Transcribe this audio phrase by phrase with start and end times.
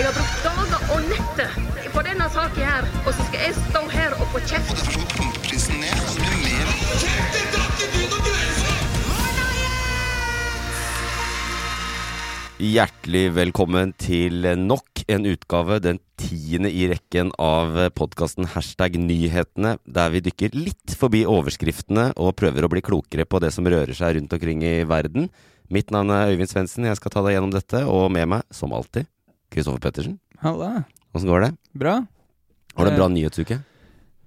[0.00, 1.56] Jeg har brukt dager og netter
[1.92, 4.78] på denne saken her, og så skal jeg stå her og få kjeft.
[12.64, 20.16] Hjertelig velkommen til nok en utgave, den tiende i rekken av podkasten Hashtag nyhetene, der
[20.16, 24.16] vi dykker litt forbi overskriftene og prøver å bli klokere på det som rører seg
[24.16, 25.28] rundt omkring i verden.
[25.68, 28.72] Mitt navn er Øyvind Svendsen, jeg skal ta deg gjennom dette, og med meg, som
[28.72, 29.04] alltid,
[29.50, 30.18] Kristoffer Pettersen.
[30.42, 30.84] Halla.
[31.14, 31.50] Åssen går det?
[31.74, 31.96] Bra.
[32.76, 33.58] Har du en bra Eh, nyhetsuke?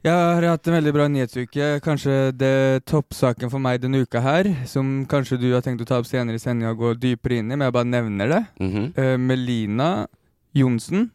[0.03, 1.79] Jeg har hatt en veldig bra nyhetsuke.
[1.81, 5.99] Kanskje det toppsaken for meg denne uka her, som kanskje du har tenkt å ta
[6.01, 8.41] opp senere i sendinga og gå dypere inn i, men jeg bare nevner det.
[8.59, 8.93] Mhm.
[8.97, 10.07] Eh, Melina
[10.53, 11.09] Johnsen,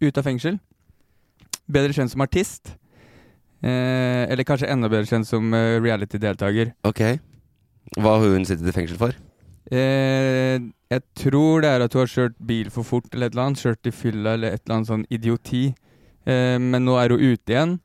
[0.00, 0.58] ute av fengsel.
[1.70, 2.72] Bedre kjent som artist.
[3.62, 6.72] Eh, eller kanskje enda bedre kjent som reality-deltaker.
[6.82, 7.20] Ok.
[7.98, 9.12] Hva har hun sittet i fengsel for?
[9.70, 10.56] Eh,
[10.90, 13.62] jeg tror det er at du har kjørt bil for fort eller et eller annet.
[13.62, 15.68] Kjørt i fylla eller et eller annet sånn idioti.
[16.26, 17.76] Eh, men nå er hun ute igjen.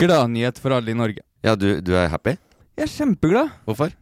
[0.00, 1.24] Gladnyhet for alle i Norge.
[1.44, 2.38] Ja, du, du er happy?
[2.78, 3.52] Jeg er kjempeglad.
[3.68, 3.92] Hvorfor?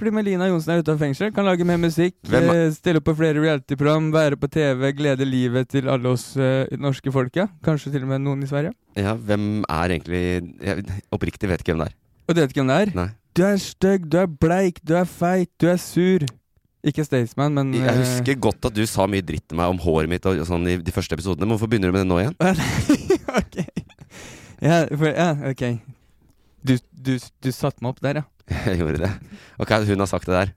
[0.00, 1.28] Fordi Melina Johnsen er ute av fengsel.
[1.36, 5.68] Kan lage mer musikk, eh, stille opp på flere reality-program, være på TV, glede livet
[5.74, 7.42] til alle oss eh, norske folket.
[7.42, 7.48] Ja.
[7.66, 8.72] Kanskje til og med noen i Sverige.
[8.96, 10.22] Ja, hvem er egentlig
[10.64, 11.96] Jeg oppriktig vet ikke hvem det er.
[12.26, 12.92] Og du vet ikke hvem det er?
[12.96, 13.08] Nei.
[13.36, 16.24] Du er stygg, du er bleik, du er feit, du er sur.
[16.80, 19.80] Ikke Staysman, men Jeg eh, husker godt at du sa mye dritt til meg om
[19.82, 22.20] håret mitt og sånn i de første episodene, men hvorfor begynner du med det nå
[22.22, 22.36] igjen?
[23.40, 23.58] ok.
[24.64, 25.64] Ja, for, ja, ok.
[26.64, 28.24] Du, du, du satte meg opp der, ja.
[28.70, 29.12] Jeg gjorde det.
[29.60, 30.54] Ok, hun har sagt det der.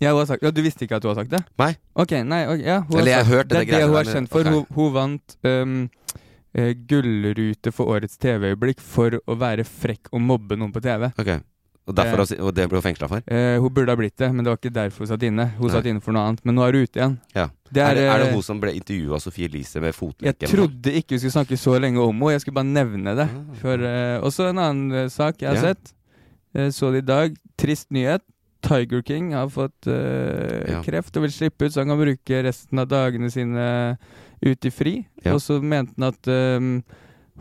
[0.00, 1.42] Ja, hun har sagt, ja, Du visste ikke at hun har sagt det?
[1.60, 1.70] Nei.
[1.96, 4.32] Ok, nei, ok, ja Eller jeg har hørt det Det er det hun er kjent
[4.32, 4.44] for.
[4.44, 4.52] Okay.
[4.52, 5.76] Hun, hun vant um,
[6.56, 11.08] uh, gullrute for årets TV-øyeblikk for å være frekk og mobbe noen på TV.
[11.16, 11.32] Ok,
[11.86, 12.40] Og, derfor, Eh.
[12.42, 13.22] og det ble hun fengsla for?
[13.30, 15.44] Eh, hun burde ha blitt det, men det var ikke derfor hun satt inne.
[15.56, 15.74] Hun Nei.
[15.76, 17.18] satt inne for noe annet, men nå er hun ute igjen.
[17.34, 17.44] Ja.
[17.70, 19.94] Det er, er, det, er det eh, hun som ble intervjua av Sofie Elise med
[20.22, 23.28] Jeg trodde ikke vi skulle snakke så lenge om henne, jeg skulle bare nevne det.
[23.30, 23.54] Ah.
[23.62, 25.74] For, eh, også en annen eh, sak jeg har Ja.
[25.74, 25.92] sett.
[26.72, 27.34] Så det i dag.
[27.58, 28.22] Trist nyhet.
[28.62, 30.82] Tiger King har fått eh, Ja.
[30.82, 33.98] kreft og vil slippe ut, så han kan bruke resten av dagene sine
[34.42, 35.06] ute i fri.
[35.26, 36.82] Og så mente han at um,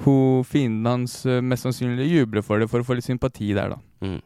[0.03, 3.77] hun, fienden hans mest sannsynlig jubler for det for å få litt sympati der, da.
[4.03, 4.21] Mm.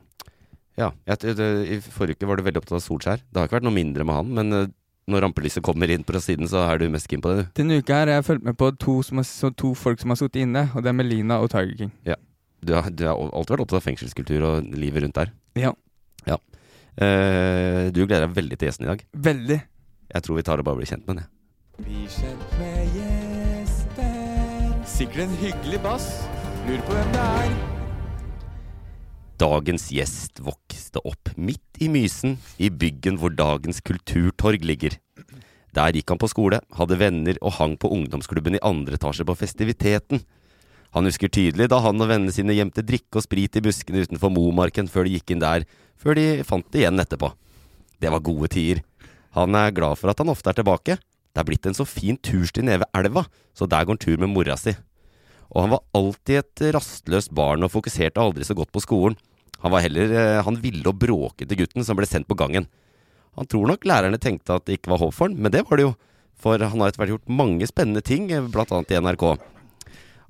[0.80, 0.94] Ja.
[1.10, 3.24] Jeg, det, I forrige uke var du veldig opptatt av Solskjær.
[3.28, 4.70] Det har ikke vært noe mindre med han, men eh,
[5.10, 7.52] når rampelyset kommer inn på siden, så er du mest keen på det, du.
[7.60, 10.14] Denne uka her har jeg fulgt med på to, som har, så to folk som
[10.14, 11.94] har sittet inne, og det er Melina og Tiger King.
[12.60, 15.32] Du har, du har alltid vært opptatt av fengselskultur og livet rundt der.
[15.60, 15.74] Ja.
[16.28, 16.38] Ja.
[17.00, 19.04] Uh, du gleder deg veldig til gjesten i dag.
[19.16, 19.60] Veldig.
[20.10, 21.36] Jeg tror vi tar og bare blir kjent med den, jeg.
[21.80, 24.80] Bli kjent med gjesten.
[24.90, 26.10] Sikkert en hyggelig bass.
[26.68, 27.54] Lurer på hvem det er.
[29.40, 30.42] Dagens gjest
[30.90, 34.98] vokste opp midt i Mysen, i byggen hvor dagens kulturtorg ligger.
[35.74, 39.36] Der gikk han på skole, hadde venner og hang på ungdomsklubben i andre etasje på
[39.38, 40.24] festiviteten.
[40.96, 44.34] Han husker tydelig da han og vennene sine gjemte drikke og sprit i buskene utenfor
[44.34, 47.30] Momarken før de gikk inn der, før de fant det igjen etterpå.
[48.02, 48.82] Det var gode tider.
[49.38, 50.98] Han er glad for at han ofte er tilbake.
[50.98, 54.18] Det er blitt en så fin tursti nede ved elva, så der går han tur
[54.18, 54.74] med mora si.
[55.54, 59.18] Og han var alltid et rastløst barn og fokuserte aldri så godt på skolen.
[59.64, 62.70] Han var heller eh, han ville og bråkete gutten som ble sendt på gangen.
[63.38, 65.80] Han tror nok lærerne tenkte at det ikke var håp for han, men det var
[65.80, 65.94] det jo.
[66.40, 68.48] For han har etter hvert gjort mange spennende ting, bl.a.
[68.52, 69.26] blant annet i NRK.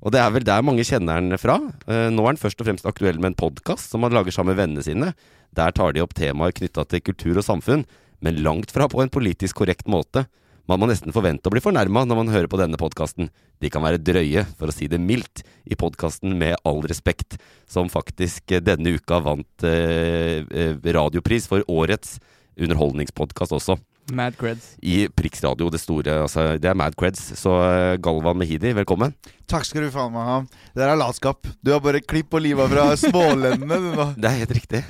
[0.00, 1.58] Og det er vel der mange kjenner han fra.
[1.86, 4.54] Eh, Nå er han først og fremst aktuell med en podkast som han lager sammen
[4.54, 5.12] med vennene sine.
[5.56, 7.84] Der tar de opp temaer knytta til kultur og samfunn,
[8.24, 10.26] men langt fra på en politisk korrekt måte.
[10.70, 13.26] Man må nesten forvente å bli fornærma når man hører på denne podkasten.
[13.58, 17.90] De kan være drøye, for å si det mildt, i podkasten Med all respekt, som
[17.90, 22.20] faktisk eh, denne uka vant eh, eh, radiopris for årets
[22.60, 23.80] underholdningspodkast også.
[24.14, 24.76] Mad creds.
[24.82, 26.20] I Prix Radio, det store.
[26.24, 27.32] Altså, det er Mad Creds.
[27.38, 29.14] Så eh, Galvan Mehidi, velkommen.
[29.50, 30.36] Takk skal du faen meg ha.
[30.70, 31.48] Det der er latskap.
[31.58, 34.04] Du har bare klipp og liva fra smålendene.
[34.14, 34.80] Det er helt riktig.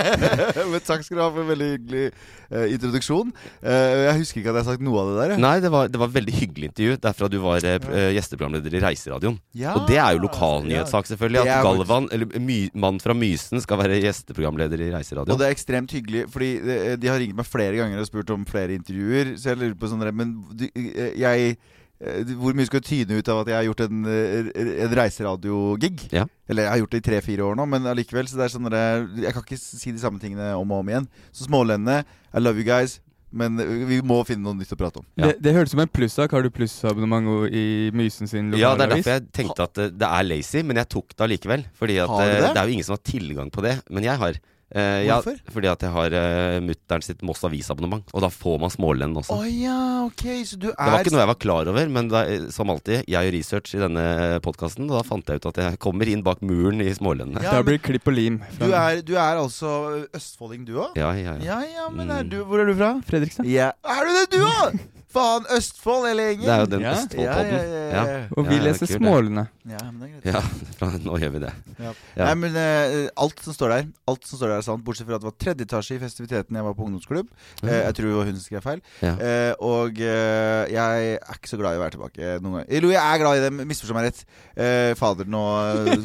[0.72, 3.34] Men takk skal du ha for en veldig hyggelig uh, introduksjon.
[3.60, 5.34] Uh, jeg husker ikke at jeg har sagt noe av det der.
[5.34, 5.42] jeg.
[5.44, 6.94] Nei, det var, det var veldig hyggelig intervju.
[7.04, 9.36] Derfra du var uh, gjesteprogramleder i Reiseradioen.
[9.60, 9.74] Ja.
[9.76, 11.42] Og det er jo lokalnyhetssak, selvfølgelig.
[11.44, 15.92] At Galvan, eller my, mann fra Mysen, skal være gjesteprogramleder i Og det er ekstremt
[15.92, 19.34] hyggelig, fordi de, de har ringt meg flere ganger og spurt om flere intervjuer.
[19.36, 21.52] Så jeg lurer på sånn Men du, jeg
[22.00, 24.50] Hvor mye skal du tyne ut av at jeg har gjort en, eh,
[24.86, 26.06] en reiseradiogig?
[26.16, 26.24] Ja.
[26.48, 28.30] Eller jeg har gjort det i tre-fire år nå, men allikevel.
[28.30, 30.90] Så det er sånn at Jeg kan ikke si de samme tingene om og om
[30.92, 31.08] igjen.
[31.30, 33.00] Så smålendene, I love you guys.
[33.30, 35.06] Men eh, vi må finne noe nytt å prate om.
[35.18, 35.30] Ja.
[35.30, 36.34] Det, det hørtes som en plussak.
[36.34, 40.08] Har du plussabonnement i Mysen sin Ja, det er derfor jeg tenkte at eh, det
[40.08, 41.66] er lazy, men jeg tok det allikevel.
[41.78, 42.40] Fordi at eh, det?
[42.48, 44.40] det er jo ingen som har tilgang på det, men jeg har.
[44.70, 45.40] Eh, ja, Hvorfor?
[45.50, 49.34] fordi at jeg har uh, mutter'n sitt Moss Avis-abonnement, og da får man Smålend også.
[49.34, 52.10] Oh, ja, ok, så du er Det var ikke noe jeg var klar over, men
[52.12, 52.20] da,
[52.54, 54.04] som alltid, jeg gjør research i denne
[54.44, 57.42] podkasten, og da fant jeg ut at jeg kommer inn bak muren i Smålendene.
[57.42, 58.38] Ja, da blir det klipp og lim.
[58.60, 59.74] du er, du er altså
[60.14, 60.94] østfolding, du òg?
[61.00, 61.58] Ja, ja, ja.
[61.58, 62.30] Ja ja, men er Mm.
[62.30, 62.92] du, hvor er du fra?
[63.10, 63.46] Fredrikstad.
[63.50, 63.72] Ja.
[63.82, 64.78] Er du det, du òg?
[65.10, 66.44] Faen, Østfold hele gjengen.
[66.46, 66.92] Det er jo den Ja.
[66.94, 67.50] Østfoldpodden.
[67.50, 68.26] Ja, ja, ja, ja.
[68.36, 68.86] Og vi Ja, leser.
[68.86, 69.48] Smålene.
[69.70, 70.78] Ja, men det er greit.
[70.80, 71.52] Ja, nå gjør vi det.
[71.80, 71.92] Ja.
[72.16, 72.24] Ja.
[72.28, 75.18] Nei, men uh, alt som står der Alt som står der er sant, bortsett fra
[75.18, 77.28] at det var tredje etasje i festiviteten jeg var på ungdomsklubb.
[77.62, 78.80] Uh, jeg tror det var hun som skrev feil.
[79.02, 79.12] Ja.
[79.20, 82.66] Eh, og jeg er ikke så glad i å være tilbake noen gang.
[82.70, 84.22] Eller jo, jeg er glad i det, misforstå meg rett.
[84.60, 85.42] Eh, fader, nå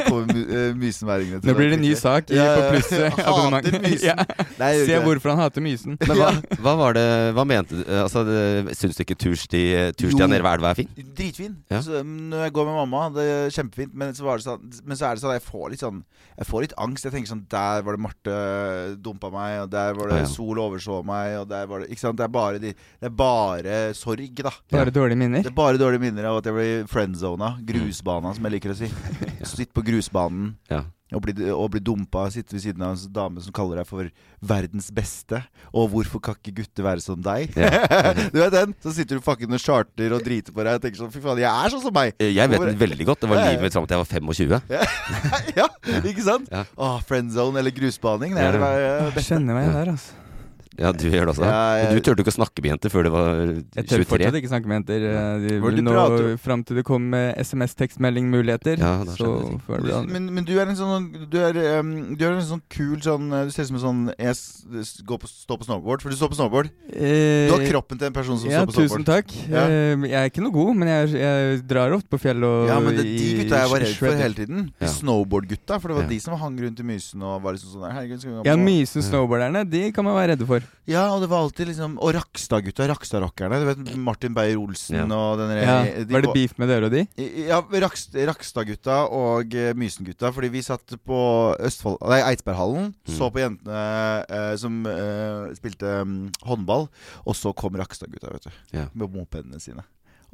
[0.05, 3.13] kommer uh, mysenværingene til Nå blir det en ny sak i, Ja, på plusset.
[3.15, 3.25] pluss
[3.55, 4.05] Hater Mysen.
[4.09, 4.15] ja.
[4.59, 5.97] Nei, Se hvorfor han hater Mysen.
[6.01, 6.29] Men hva,
[6.61, 7.05] hva var det
[7.37, 7.83] Hva mente du?
[8.03, 10.89] Altså, det- syns du ikke turstien tursti nede ved elva er fin?
[11.17, 11.55] Dritfin.
[11.71, 11.81] Ja.
[11.83, 13.93] Så, mm, når jeg går med mamma, det er kjempefint.
[13.93, 16.01] Men så, var det sånn, men så er det sånn at jeg får litt sånn
[16.37, 17.05] Jeg får litt angst.
[17.07, 18.37] Jeg tenker sånn Der var det Marte
[19.03, 20.31] dumpa meg, og der var det Å, ja.
[20.31, 22.19] Sol overså meg, og der var det Ikke sant.
[22.19, 24.53] Det er bare, de, det er bare sorg, da.
[24.71, 25.43] Bare dårlige minner.
[25.45, 27.55] Det er bare dårlige minner av at jeg ble friendzona.
[27.67, 28.91] Grusbana, som jeg liker å si.
[29.55, 30.85] Sitt på grusbanen Ja.
[31.13, 32.23] Og bli, og bli dumpa.
[32.33, 34.09] Sitte ved siden av en dame som kaller deg for
[34.41, 35.43] verdens beste.
[35.75, 37.53] Og hvorfor kan ikke gutter være som deg?
[38.33, 38.73] du vet den?
[38.81, 41.43] Så sitter du fucking og charter og driter på deg og tenker sånn Fy faen,
[41.45, 42.15] jeg er sånn som meg!
[42.19, 43.21] Eh, Jeg vet den veldig godt.
[43.21, 43.53] Det var Ja, ja.
[43.53, 44.59] livet mitt fram til jeg var 25.
[45.61, 45.69] ja,
[46.01, 46.49] ikke sant?
[46.51, 46.65] Ja.
[46.75, 48.33] Åh, friendzone eller grusbaning.
[48.35, 50.21] Det er det det- bare- Jeg kjenner meg igjen der, altså.
[50.77, 51.45] Ja, du gjør det også.
[51.45, 53.63] Ja, jeg- Du turte ikke å snakke med jenter før du var 23?
[53.75, 55.05] Jeg tør fortsatt ikke snakke med jenter.
[55.05, 59.83] eh, du nå, fram til det kom SMS-tekstmeldingmuligheter, Ja, så føler jeg.
[59.83, 60.11] det Du- andre.
[60.13, 63.29] Men, men du er en sånn Du er, um, du er en sånn kul sånn
[63.45, 64.35] Du ser ut som en sånn Jeg
[65.05, 66.01] på, står på snowboard.
[66.01, 66.69] For du står på snowboard.
[66.91, 68.89] Eh, Du har kroppen til en person som ja, står på snowboard.
[68.89, 69.49] tusen takk.
[69.49, 69.65] Ja.
[69.67, 72.79] Eh, jeg er ikke noe god, men jeg, jeg drar ofte på fjell og Ja,
[72.79, 74.71] men det er de gutta jeg var redd for hele tiden.
[74.81, 74.87] Ja.
[74.87, 75.79] Snowboard-gutta.
[75.79, 76.09] For det var Ja.
[76.09, 78.45] de som hang rundt i Mysen og var liksom sånn der, Herregud, skal vi gå
[78.45, 80.61] Ja, Mysen snowboarderne, de kan man være redde for.
[80.85, 83.57] Ja, og det var alltid liksom Og Rakstad-gutta, Rakstad-rockerne.
[83.61, 85.05] Du vet Martin Beyer-Olsen Ja.
[85.09, 85.77] og den Ja.
[85.83, 87.07] de Var det beef med dere og de?
[87.47, 90.31] Ja, Rakst, Rakstad-gutta og uh, Mysen-gutta.
[90.31, 91.19] Fordi vi satt på
[91.59, 92.93] Østfold Nei, Eidsberghallen.
[92.93, 93.15] Mm.
[93.17, 93.81] Så på jentene
[94.29, 96.87] uh, som uh, spilte um, håndball.
[97.25, 98.51] Og så kom Rakstad-gutta, vet du.
[98.77, 98.87] Ja.
[98.93, 99.83] Med mopedene sine.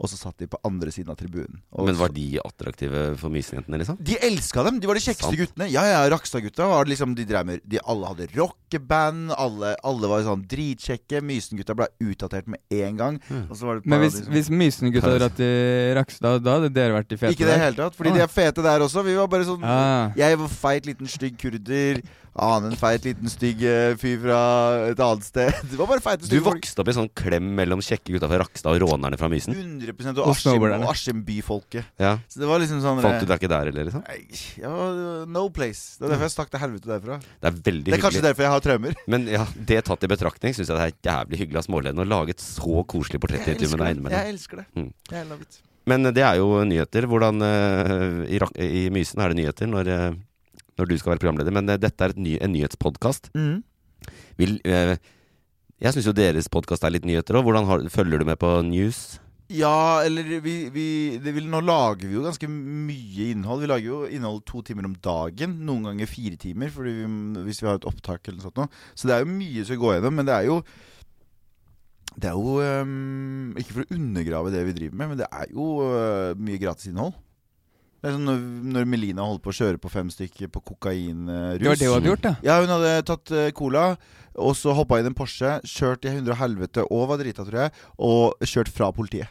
[0.02, 1.60] Og så satt de på andre siden av tribunen.
[1.78, 4.00] Og Men var de attraktive for Mysen-jentene, liksom?
[4.02, 4.80] De elska dem!
[4.82, 5.38] De var de kjekkeste Sant.
[5.38, 5.68] guttene.
[5.70, 8.26] Ja, ja, Rakstad-gutta var liksom De drev med de, Alle hadde
[8.72, 9.32] rockeband.
[9.38, 11.22] Alle, alle var sånn dritkjekke.
[11.26, 13.20] Mysen-gutta ble utdatert med en gang.
[13.30, 13.50] Mm.
[13.50, 16.58] Og så var det et Men hvis, liksom, hvis Mysen-gutta hadde dratt til Rakstad, da
[16.60, 17.96] hadde dere vært de fete Ikke det i det hele tatt.
[17.96, 18.14] Fordi Ah.
[18.14, 19.04] de er fete der også.
[19.04, 20.12] Vi var bare sånn Ah.
[20.16, 22.02] Jeg var feit, liten, stygg kurder.
[22.34, 25.52] Annen feit, liten, stygg eh, fyr fra et annet sted.
[25.70, 26.62] Det var bare feite, Du stygge folk.
[26.64, 29.52] vokste opp i sånn klem mellom kjekke gutta fra Rakstad og rånerne fra Mysen?
[29.52, 31.84] 100 Og og Askim, byfolket.
[32.00, 32.20] Ja.
[32.32, 34.06] Så det var liksom sånn Fant du deg ikke der heller, liksom?
[34.08, 34.24] Nei,
[34.64, 35.98] ja, no place.
[36.00, 37.20] Det er derfor jeg stakk til helvete derfra.
[37.20, 38.30] Det er veldig Det er kanskje hyggelig.
[38.32, 38.96] derfor jeg har traumer.
[39.12, 42.08] Men ja, det tatt i betraktning syns jeg det er jævlig hyggelig av Smålen å
[42.08, 44.18] lage et så koselig portrettintervju med deg innimellom.
[44.18, 44.68] Jeg elsker det.
[44.78, 44.90] Mm.
[45.12, 45.62] Jeg love it.
[45.90, 47.08] Men det er jo nyheter.
[47.10, 51.56] Hvordan uh, i, I Mysen er det nyheter når, uh, når du skal være programleder.
[51.58, 53.32] Men uh, dette er et ny, en nyhetspodkast.
[53.38, 53.60] Mm.
[54.40, 54.96] Vil, eh,
[55.82, 57.50] jeg syns jo deres podkast er litt nyheter òg.
[57.94, 59.20] Følger du med på news?
[59.52, 60.86] Ja, eller vi, vi
[61.22, 63.64] det vil, Nå lager vi jo ganske mye innhold.
[63.64, 65.58] Vi lager jo innhold to timer om dagen.
[65.68, 66.94] Noen ganger fire timer vi,
[67.48, 68.80] hvis vi har et opptak eller noe sånt.
[68.96, 70.16] Så det er jo mye som går gjennom.
[70.20, 70.62] Men det er jo
[72.12, 75.52] Det er jo um, Ikke for å undergrave det vi driver med, men det er
[75.52, 77.14] jo uh, mye gratisinnhold.
[78.02, 78.40] Det er sånn når,
[78.76, 81.60] når Melina holdt på å kjøre på fem stykker på kokainrus.
[81.62, 82.32] Det var det hun hadde gjort, da?
[82.42, 83.84] Ja, hun hadde tatt uh, cola,
[84.42, 87.68] og så hoppa i en Porsche, kjørt i hundre og helvete og var drita, tror
[87.68, 89.30] jeg, og kjørt fra politiet.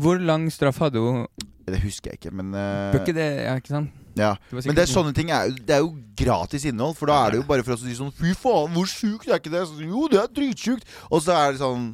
[0.00, 1.24] Hvor lang straff hadde hun?
[1.70, 3.96] Det husker jeg ikke, men uh, Bør ikke det, ja, ikke sant?
[4.18, 4.34] ja.
[4.50, 7.34] Det Men det er sånne ting er, det er jo gratis innhold, for da er
[7.34, 9.64] det jo bare for oss å si sånn Fy faen, hvor sjukt er ikke det?
[9.68, 10.88] Så, jo, det er dritsjukt.
[11.10, 11.90] Og så er det sånn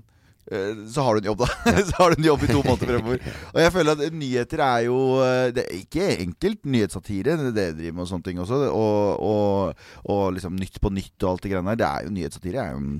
[0.50, 1.50] eh, så har du en jobb, da.
[1.88, 3.26] så har du en jobb i to måneder fremover.
[3.52, 7.58] Og jeg føler at nyheter er jo eh, Det er ikke enkelt nyhetssatire, det er
[7.58, 8.62] det driver med og sånne ting også.
[8.70, 9.84] Og, og,
[10.14, 11.82] og liksom Nytt på nytt og alt det greiene der.
[11.84, 12.98] Det er jo nyhetssatire er jo en,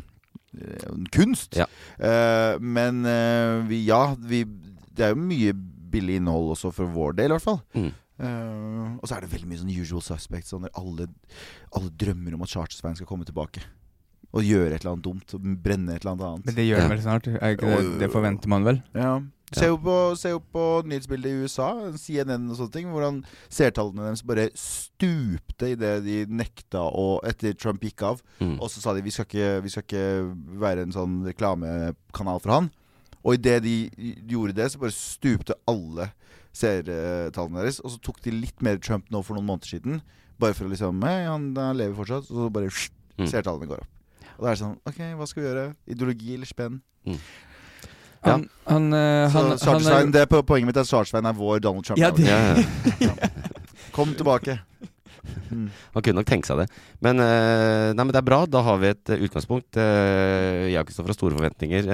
[0.92, 1.56] en kunst.
[1.56, 1.66] Ja.
[1.96, 4.44] Uh, men uh, vi, ja, vi,
[4.96, 5.52] det er jo mye
[5.92, 7.60] billig innhold også for vår del, i hvert fall.
[7.76, 7.92] Mm.
[8.16, 10.52] Uh, og så er det veldig mye sånn usual suspects.
[10.54, 11.06] Sånn der alle,
[11.76, 13.62] alle drømmer om at Charter-Svein skal komme tilbake.
[14.36, 15.36] Og gjøre et eller annet dumt.
[15.36, 16.46] Og brenne et eller annet annet.
[16.50, 16.84] Men det gjør Ja.
[16.88, 17.28] den vel snart?
[17.36, 18.82] Er ikke det, det forventer man vel?
[18.96, 19.14] Ja.
[19.54, 24.08] Se jo, på, se jo på nyhetsbildet i USA, CNN og sånne ting, hvordan seertallene
[24.08, 28.24] deres bare stupte idet de nekta å Etter Trump gikk av.
[28.40, 28.56] Mm.
[28.58, 30.02] Og så sa de vi skal ikke, vi skal ikke
[30.64, 32.70] være en sånn reklamekanal for han.
[33.26, 33.72] Og idet de
[34.30, 36.12] gjorde det, så bare stupte alle
[36.56, 37.80] seertallene deres.
[37.82, 39.98] Og så tok de litt mer Trump nå for noen måneder siden.
[40.38, 42.30] Bare for å liksom Hei, han, han lever fortsatt.
[42.30, 42.70] Og så bare
[43.16, 43.24] Mm.
[43.32, 43.88] seertallene går opp.
[44.36, 45.66] Og da er det sånn OK, hva skal vi gjøre?
[45.88, 46.74] Ideologi eller spenn?
[48.26, 51.32] Han, han, eh, Så han, han det er på- Poenget mitt er at Charter-Svein er
[51.32, 51.98] vår Donald Trump.
[51.98, 52.60] Ja, det- Ja,
[53.00, 53.14] ja.
[53.96, 54.58] Kom tilbake.
[55.50, 55.70] Mm.
[55.94, 56.68] Han kunne nok tenke seg det.
[57.00, 58.44] Men, eh, nei, men det er bra.
[58.46, 59.76] Da har vi et utgangspunkt.
[59.80, 61.88] Eh, jeg har ikke stått fra store forventninger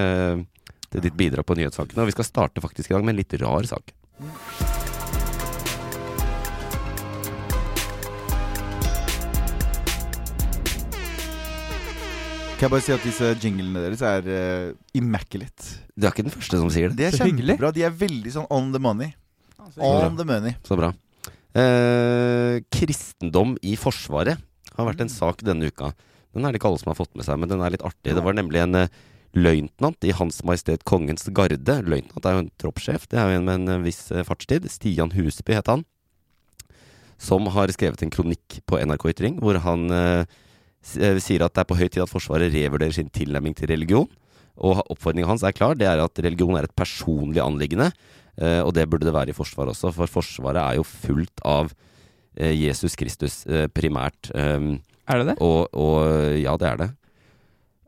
[0.93, 2.05] til ditt bidrag på nyhetssakene.
[2.05, 3.95] Og vi skal starte faktisk i dag med en litt rar sak.
[12.63, 15.81] Kan jeg bare si at disse jinglene deres er uh, immaculate.
[15.99, 16.99] Du er ikke den første som sier det.
[17.01, 17.57] Det er Så hyggelig.
[17.57, 17.73] kjempebra.
[17.75, 19.11] De er veldig sånn on the money.
[19.83, 20.55] On the money.
[20.67, 20.93] Så bra.
[21.59, 24.39] Eh, kristendom i Forsvaret
[24.77, 25.91] har vært en sak denne uka.
[26.33, 28.15] Den er det ikke alle som har fått med seg, men den er litt artig.
[28.15, 28.95] Det var nemlig en eh,
[29.33, 31.79] løytnant i Hans Majestet Kongens Garde.
[31.87, 33.09] Løytnant er jo en troppssjef.
[33.11, 34.69] Det er jo en med en eh, viss eh, fartstid.
[34.71, 35.85] Stian Husby het han.
[37.23, 40.25] Som har skrevet en kronikk på NRK Ytring hvor han eh,
[40.99, 44.11] eh, sier at det er på høy tid at Forsvaret revurderer sin tilnærming til religion.
[44.61, 45.79] Og oppfordringen hans er klar.
[45.79, 47.93] Det er at religion er et personlig anliggende.
[48.37, 51.73] Eh, og det burde det være i Forsvaret også, for Forsvaret er jo fullt av
[52.37, 54.33] eh, Jesus Kristus primært.
[54.33, 55.35] Er det det?
[55.43, 56.93] og, og ja, det er det.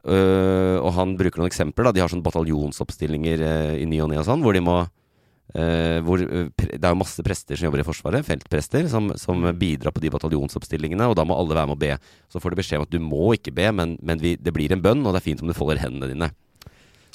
[0.05, 1.89] Eh, og han bruker noen eksempler.
[1.89, 4.77] da De har sånne bataljonsoppstillinger uh, i ny og ne og sånn, hvor de må
[4.85, 9.47] uh, hvor, eh, Det er jo masse prester som jobber i Forsvaret, feltprester, som, som
[9.57, 11.97] bidrar på de bataljonsoppstillingene, og da må alle være med å be.
[12.29, 14.77] Så får du beskjed om at du må ikke be, men, men vi, det blir
[14.77, 16.33] en bønn, og det er fint om du folder hendene dine.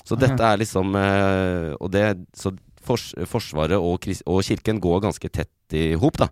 [0.07, 2.03] Så dette er liksom eh, Og det
[2.33, 6.31] Så fors, Forsvaret og, og Kirken går ganske tett i hop, da.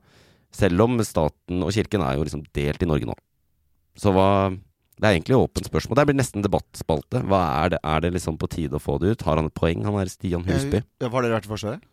[0.55, 3.13] Selv om staten og Kirken er jo liksom delt i Norge nå.
[3.97, 4.29] Så hva
[4.97, 5.99] Det er egentlig åpent spørsmål.
[5.99, 7.21] Det blir nesten debattspalte.
[7.29, 9.25] Hva er det, er det liksom på tide å få det ut?
[9.27, 10.81] Har han et poeng, han er Stian Husby?
[11.03, 11.85] Ja, Har dere vært i Forsvaret?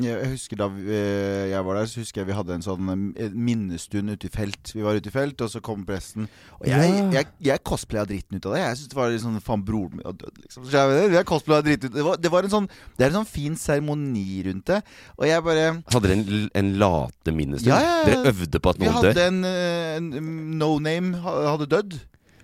[0.00, 0.14] Ja.
[0.22, 2.86] Jeg, husker Da eh, jeg var der, så husker jeg vi hadde en sånn
[3.20, 4.70] eh, minnestund ute i felt.
[4.72, 6.28] Vi var ute i felt, og så kom presten.
[6.60, 7.10] Og jeg, Ja.
[7.18, 8.62] jeg, jeg cosplaya dritten ut av det.
[8.62, 10.64] Jeg synes det var litt sånn Faen, broren min har dødd, liksom.
[10.64, 13.18] Så jeg, jeg cosplaya dritten ut det var, det var en sånn Det er en
[13.20, 14.80] sånn fin seremoni rundt det.
[15.18, 17.68] Og jeg bare Hadde dere en, en late minnestund?
[17.74, 18.06] Ja, ja, ja.
[18.08, 19.28] Dere øvde på at Vi noen hadde dør?
[19.28, 21.98] en, eh, en no name hadde dødd.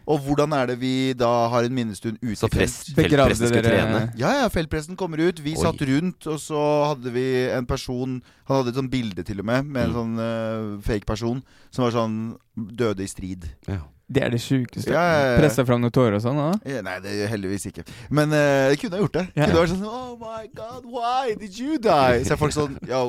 [0.09, 3.99] Og hvordan er det vi da har en minnestund ute Så prest, feltpresten skulle trene?
[4.17, 5.43] Ja, ja, feltpresten kommer ut.
[5.45, 5.61] Vi Oi.
[5.61, 6.63] satt rundt, og så
[6.95, 9.99] hadde vi en person Han hadde et sånt bilde til og med, med en Mm.
[9.99, 12.19] sånn uh, fake person som var sånn
[12.57, 13.45] døde i strid.
[13.69, 13.83] Ja.
[14.09, 14.89] Det er det sjukeste.
[14.89, 15.37] Ja, ja, ja.
[15.37, 16.39] Pressa fram noen tårer og sånn?
[16.41, 16.47] da?
[16.65, 17.85] Eh, Nei, det er heldigvis ikke.
[18.09, 19.25] Men uh, jeg kunne ha gjort det.
[19.37, 19.45] Ja.
[19.51, 22.25] Kunne vært sånn Oh my God, why did you die?
[22.25, 23.03] Så er folk sånn Yo,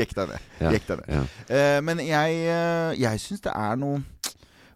[0.00, 0.50] jekk deg ned.
[0.74, 1.14] Jekk deg ned.
[1.14, 1.22] Ja.
[1.46, 4.02] Eh, men jeg, uh, jeg syns det er noe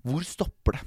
[0.07, 0.87] Hvor stopper det?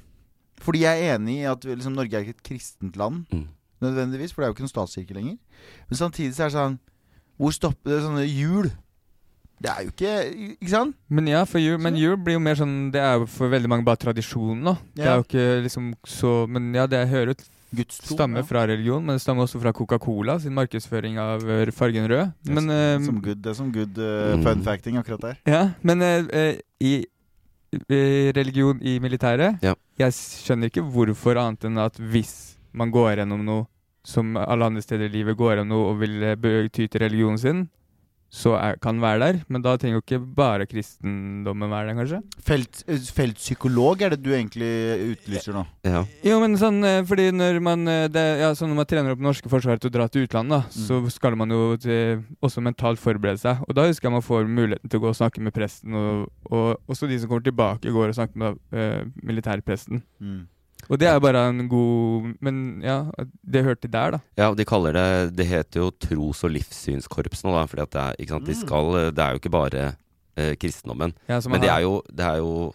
[0.64, 3.46] Fordi jeg er enig i at liksom, Norge er ikke et kristent land, Mm.
[3.84, 5.36] nødvendigvis, for det er jo ikke noen statskirke lenger.
[5.90, 6.78] Men samtidig så er det sånn
[7.38, 8.70] Hvor stopper det sånne jul?
[9.60, 10.12] Det er jo ikke
[10.60, 10.94] Ikke sant?
[11.08, 13.68] Men ja, for jul, men jul blir jo mer sånn Det er jo for veldig
[13.70, 14.76] mange bare tradisjon, da.
[14.94, 17.44] Det er jo ikke liksom så Men ja, det jeg hører ut
[17.74, 18.14] Gudstro.
[18.14, 22.30] stammer fra religion, men det stammer også fra Coca-Cola sin markedsføring av eh, fargen rød.
[22.46, 24.44] Men ja, eh, som good, Det er som good uh, Mm.
[24.44, 25.36] fun facting akkurat der.
[25.44, 27.04] Ja, men uh, eh, i
[28.36, 29.74] religion i militæret Ja.
[29.98, 33.66] Jeg skjønner ikke hvorfor annet enn at hvis man går gjennom noe
[34.04, 37.38] som alle andre steder i livet går gjennom noe og vil eh, ty til religionen
[37.40, 37.62] sin,
[38.34, 39.36] så er, kan være der.
[39.52, 42.20] Men da trenger jo ikke bare kristendommen være der, kanskje.
[42.48, 44.70] Felt, eh, feltpsykolog er det du egentlig
[45.12, 45.62] utlyser nå?
[45.86, 46.02] Ja.
[46.26, 49.22] Jo, men sånn eh, fordi når man eh, det, ja, sånn når man trener opp
[49.22, 52.64] det norske forsvaret til å dra til utlandet, da, så skal man jo til, også
[52.64, 53.62] mentalt forberede seg.
[53.68, 56.26] Og da husker jeg man får muligheten til å gå og snakke med presten, og,
[56.50, 60.02] og også de som kommer tilbake, går og snakker med uh, militærpresten.
[60.18, 60.42] Mm.
[60.88, 62.98] Og det er bare en god Men ja,
[63.40, 64.20] det hørte der, da.
[64.36, 67.64] Ja, og de kaller det Det heter jo tros- og livssynskorps nå, da.
[67.70, 69.84] Fordi at det er, ikke sant, de skal, det er jo ikke bare
[70.36, 71.14] eh, kristendommen.
[71.30, 72.72] Ja, Men det er, jo, det er jo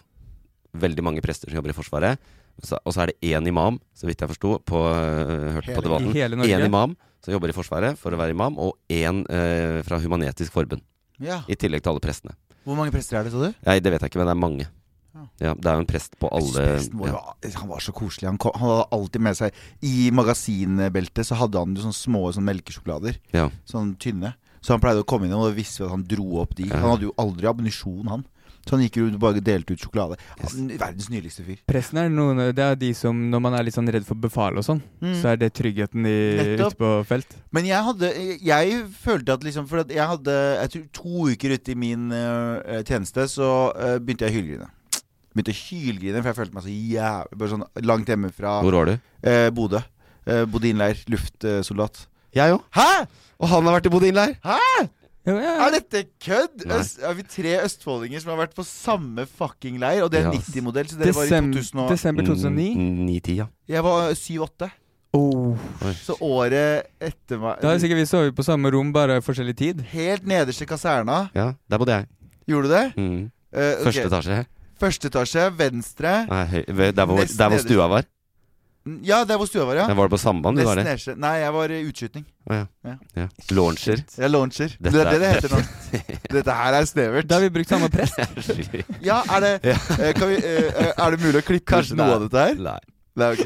[0.80, 2.32] veldig mange prester som jobber i Forsvaret.
[2.60, 6.12] Og så er det én imam, så vidt jeg forsto, på, uh, hørte på debatten.
[6.12, 6.52] i?
[6.52, 10.56] Én imam som jobber i Forsvaret for å være imam, og én øh, fra Human-Etisk
[10.56, 10.84] Forbund.
[11.20, 11.42] Ja.
[11.52, 12.36] I tillegg til alle prestene.
[12.64, 13.56] Hvor mange prester er det, sa du?
[13.68, 14.68] Nei, det vet jeg ikke, men det er mange.
[15.16, 15.24] Ja.
[15.42, 17.22] Ja, Det er jo en prest på alle vår ja.
[17.60, 18.28] han var så koselig.
[18.30, 19.52] Han, kom, han hadde alltid med seg
[19.82, 23.18] I magasinbeltet så hadde han jo sånne små sånne melkesjokolader.
[23.36, 23.50] Ja.
[23.70, 24.36] Sånn tynne.
[24.62, 26.68] Så han pleide å komme inn, og da visste vi at han dro opp de.
[26.70, 26.82] Ja.
[26.84, 28.26] Han hadde jo aldri ammunisjon, han.
[28.68, 30.18] Så han gikk jo rundt og bare delte ut sjokolade.
[30.44, 31.62] Han, verdens nydeligste fyr.
[31.70, 34.60] Presten er noen Det er de som, når man er litt sånn redd for befal
[34.60, 35.14] og sånn, Mm.
[35.16, 37.38] så er det tryggheten i, ute på felt.
[37.56, 38.12] Men jeg hadde
[38.44, 42.12] Jeg følte at liksom For at jeg hadde Jeg tror to uker ute i min
[42.12, 44.70] uh, tjeneste, så uh, begynte jeg å hylgrine.
[45.36, 48.54] Begynte å hylgrine, for jeg følte meg så jævlig Bare sånn langt hjemmefra.
[48.66, 48.96] Hvor var du?
[49.24, 49.82] eh, Bodø.
[50.26, 51.04] Eh, Bodinleir.
[51.10, 52.08] Luftsoldat.
[52.36, 52.64] Jeg òg.
[52.76, 53.06] Hæ?!
[53.40, 54.34] Og han har vært i Bodinleir!
[54.44, 54.88] Hæ?!
[55.30, 55.54] Ja, ja.
[55.68, 56.64] Er dette kødd?!
[56.74, 60.02] Øst, er vi tre østfoldinger som har vært på samme fucking leir?
[60.06, 60.32] Og det er Ja.
[60.34, 62.68] 90-modell, så dere var i 2000 og Desember 2009.
[62.76, 63.46] Mm, 9-10, ja.
[63.70, 64.70] Jeg var 7-8.
[65.14, 65.58] Oh.
[66.06, 69.82] Så året etter meg Da har sikkert vi sovet på samme rom, bare forskjellig tid.
[69.94, 71.30] Helt nederste kaserna.
[71.36, 71.54] ja.
[71.70, 72.08] Der bodde jeg.
[72.50, 72.86] Gjorde du det?
[72.98, 73.32] Mm.
[73.54, 73.84] Uh, okay.
[73.90, 74.40] Første etasje.
[74.80, 76.14] Første etasje, venstre.
[76.30, 76.64] Nei, høy,
[76.96, 78.08] der, hvor, der hvor stua var.
[79.06, 79.88] Ja, der hvor stua var, ja.
[79.92, 79.94] Ja.
[79.94, 80.86] Var det på samband du var det?
[80.88, 81.14] nederste.
[81.20, 82.24] Nei, jeg var i utskyting.
[82.50, 82.66] Oh, ja.
[82.88, 82.94] Ja.
[83.20, 83.26] Ja.
[83.52, 84.00] Launcher.
[84.18, 84.72] Er launcher.
[84.80, 85.60] Dette det er det det er- heter nå.
[86.40, 87.28] Dette her er snevert.
[87.30, 88.16] Da har vi brukt samme prest.
[89.10, 89.76] Ja, er det Ja.
[90.00, 92.56] eh, kan vi, eh, Er det mulig å klippe Kanskje noe er- av dette her?
[92.70, 92.80] Nei.
[93.20, 93.46] Nei, ok.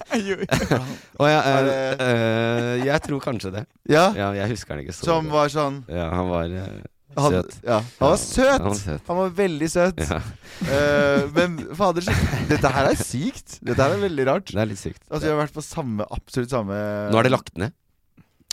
[1.22, 3.62] Å ja, Er eh, eh, jeg tror kanskje det.
[3.90, 6.82] Ja, Ja, jeg husker han ikke så som var sånn Ja, han var eh,
[7.16, 7.36] han.
[7.64, 8.52] Ja, han var søt!
[8.56, 9.04] Han var søt.
[9.08, 10.06] Han var veldig søt.
[10.08, 10.22] Ja,
[10.62, 12.04] Uh, men fader,
[12.46, 13.56] dette her er sykt.
[13.64, 14.52] Dette her er veldig rart.
[14.52, 15.00] det er litt sykt.
[15.10, 16.76] At vi har vært på samme, absolutt samme
[17.10, 17.74] Nå er det lagt ned.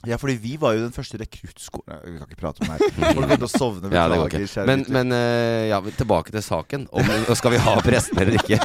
[0.07, 3.13] Ja, fordi vi var jo den første rekruttskolen Vi kan ikke prate om det her.
[3.17, 3.91] Folk begynte å sovne.
[3.91, 4.63] Ja, ikke.
[4.69, 6.87] Men, men uh, ja, tilbake til saken.
[6.95, 8.59] Om, skal vi ha presten eller ikke?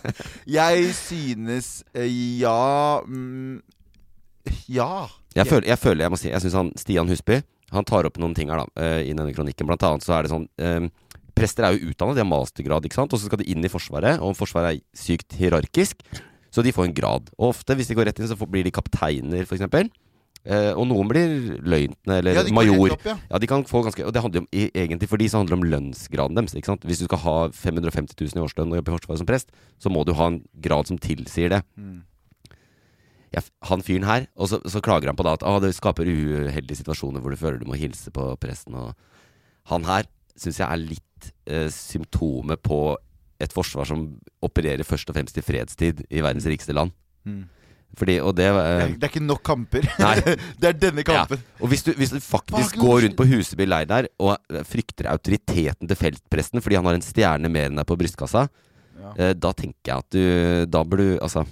[0.58, 2.04] Jeg synes uh,
[2.42, 3.62] Ja mm,
[4.66, 5.06] Ja.
[5.36, 7.36] Jeg føler, jeg, føler, jeg må si Jeg synes han Stian Husby
[7.72, 10.26] Han tar opp noen ting her da eh, I denne kronikken Blant annet så er
[10.26, 10.88] det sånn eh,
[11.36, 13.70] Prester er jo utdannet, de har mastergrad ikke sant Og så skal de inn i
[13.72, 16.02] forsvaret Og forsvaret er sykt hierarkisk
[16.50, 18.66] Så de får en grad Og ofte hvis de går rett inn så får, blir
[18.66, 19.88] de kapteiner eksempel
[20.44, 23.16] eh, Og noen blir løytnant Eller Ja, major opp, ja.
[23.30, 25.54] Ja, de kan få ganske Og det handler jo om, egentlig for de så handler
[25.56, 26.84] det om lønnsgraden deres ikke sant?
[26.90, 29.94] Hvis du skal ha 550 000 i årslønn Og jobbe i forsvaret som prest Så
[29.94, 32.00] må du ha en grad som tilsier det Mm.
[33.34, 36.08] Jeg, han fyren her, og så, så klager han på det at ah, det skaper
[36.08, 38.74] uheldige situasjoner hvor du føler du må hilse på presten.
[38.74, 38.94] Og
[39.70, 40.08] han her
[40.40, 42.96] syns jeg er litt eh, symptomet på
[43.40, 44.02] et forsvar som
[44.44, 46.92] opererer først og fremst i fredstid i verdens rikeste land.
[47.24, 47.44] Mm.
[47.98, 49.86] Fordi, og det, Det, eh, er, det er ikke nok kamper.
[50.60, 51.24] Det er denne ja.
[51.60, 54.62] Og hvis du, hvis du faktisk Fuck, går rundt på Huseby leir der og eh,
[54.66, 58.48] frykter autoriteten til feltpresten fordi han har en stjerne mer enn deg på brystkassa,
[59.00, 59.10] Ja.
[59.16, 61.46] eh, da tenker jeg at du Da bør du Altså,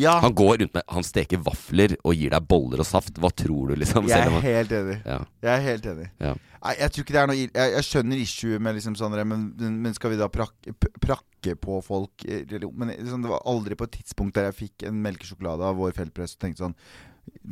[0.00, 3.20] Ja, han går rundt med Han steker vafler og gir deg boller og saft.
[3.22, 4.08] Hva tror du, liksom?
[4.10, 4.98] jeg er helt enig.
[5.04, 5.20] ja.
[5.44, 6.08] Jeg er helt enig.
[6.22, 6.34] Ja.
[6.64, 9.48] Nei, jeg tror ikke det er noe Jeg, jeg skjønner issue med liksom sånn men,
[9.84, 12.76] men skal vi da prakke, prakke på folk eh, religion?
[12.80, 15.92] Men liksom, det var aldri på et tidspunkt der jeg fikk en melkesjokolade av vår
[15.96, 16.78] feltprest og tenkte sånn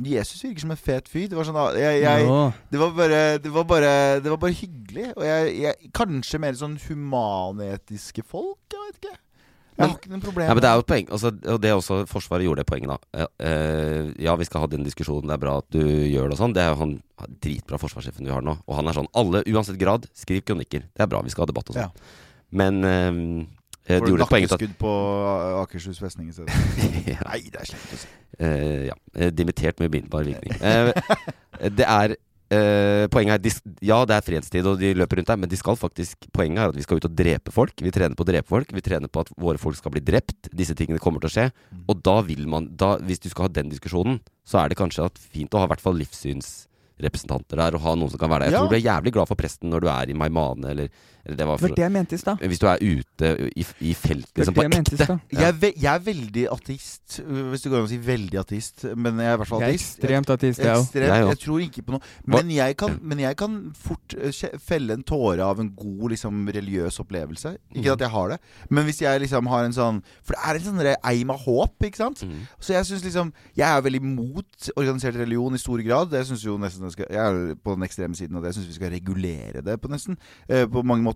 [0.05, 1.29] Jesus virker som en fet fyr.
[1.31, 2.27] Det var sånn ah, jeg, jeg,
[2.73, 5.07] det, var bare, det, var bare, det var bare hyggelig.
[5.17, 8.61] Og jeg, jeg Kanskje mer sånn humanetiske folk?
[8.73, 9.17] Jeg vet ikke.
[9.73, 11.07] Jeg har ikke noe problem Ja, men det er jo et poeng.
[11.17, 13.23] Altså, og det er også Forsvaret gjorde det poenget, da.
[13.23, 16.37] Eh, eh, ja, vi skal ha den diskusjonen, det er bra at du gjør det
[16.37, 16.53] og sånn.
[16.57, 16.93] Det er jo han
[17.43, 18.59] dritbra forsvarssjefen vi har nå.
[18.69, 20.85] Og han er sånn alle, uansett grad, skriv kronikker.
[20.93, 21.95] Det er bra, vi skal ha debatt og sånn.
[22.53, 23.09] Men eh,
[23.89, 24.93] eh, Får du nakkeskudd på
[25.63, 26.53] Akershus festning i stedet?
[27.15, 28.13] ja, Nei, det er slemt å si.
[28.45, 28.99] eh, ja.
[29.17, 30.59] eh, Dimittert med bindbar virkning.
[31.79, 32.17] Det er
[32.53, 33.53] eh, Poenget er de,
[33.89, 36.69] Ja, det er fredstid, og de løper rundt der, men de skal faktisk Poenget er
[36.73, 37.73] at vi skal ut og drepe folk.
[37.81, 38.73] Vi trener på å drepe folk.
[38.77, 40.51] Vi trener på at våre folk skal bli drept.
[40.53, 41.47] Disse tingene kommer til å skje.
[41.89, 45.07] Og da vil man da, Hvis du skal ha den diskusjonen, så er det kanskje
[45.09, 48.45] at fint å ha i hvert fall livssynsrepresentanter der, og ha noen som kan være
[48.47, 48.51] der.
[48.51, 48.61] Jeg Ja.
[48.61, 50.89] tror du er jævlig glad for presten når du er i Maimane, eller
[51.23, 52.37] det var Det for, det jeg mente i stad.
[52.43, 54.97] Hvis du er ute i, i feltet liksom, på det jeg ekte.
[55.05, 55.19] stad.
[55.33, 58.85] Jeg, jeg er veldig ateist, øh, hvis det går an å si veldig ateist.
[58.97, 60.89] Men jeg er i hvert fall Jeg er ekstremt ateist, jeg òg.
[60.99, 62.01] Jeg Jeg, tror ikke på noe.
[62.27, 66.43] Men jeg kan, men jeg kan fort øh, felle en tåre av en god liksom,
[66.49, 67.55] religiøs opplevelse.
[67.71, 67.93] Ikke Mhm.
[67.93, 68.39] at jeg har det,
[68.71, 71.77] men hvis jeg liksom har en sånn For det er en sånn eim av håp,
[71.83, 72.23] ikke sant?
[72.27, 72.47] Mm.
[72.61, 76.11] Så jeg synes liksom Jeg er veldig mot organisert religion i stor grad.
[76.13, 78.53] Jeg synes jo nesten skal, Jeg er på den ekstreme siden av det.
[78.53, 80.17] Jeg syns vi skal regulere det på nesten
[80.49, 81.12] eh, På mange måter.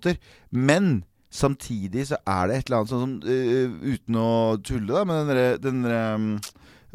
[0.50, 4.28] Men samtidig så er det et eller annet sånn som uh, Uten å
[4.64, 5.26] tulle, da, men
[5.60, 6.30] den derre- um,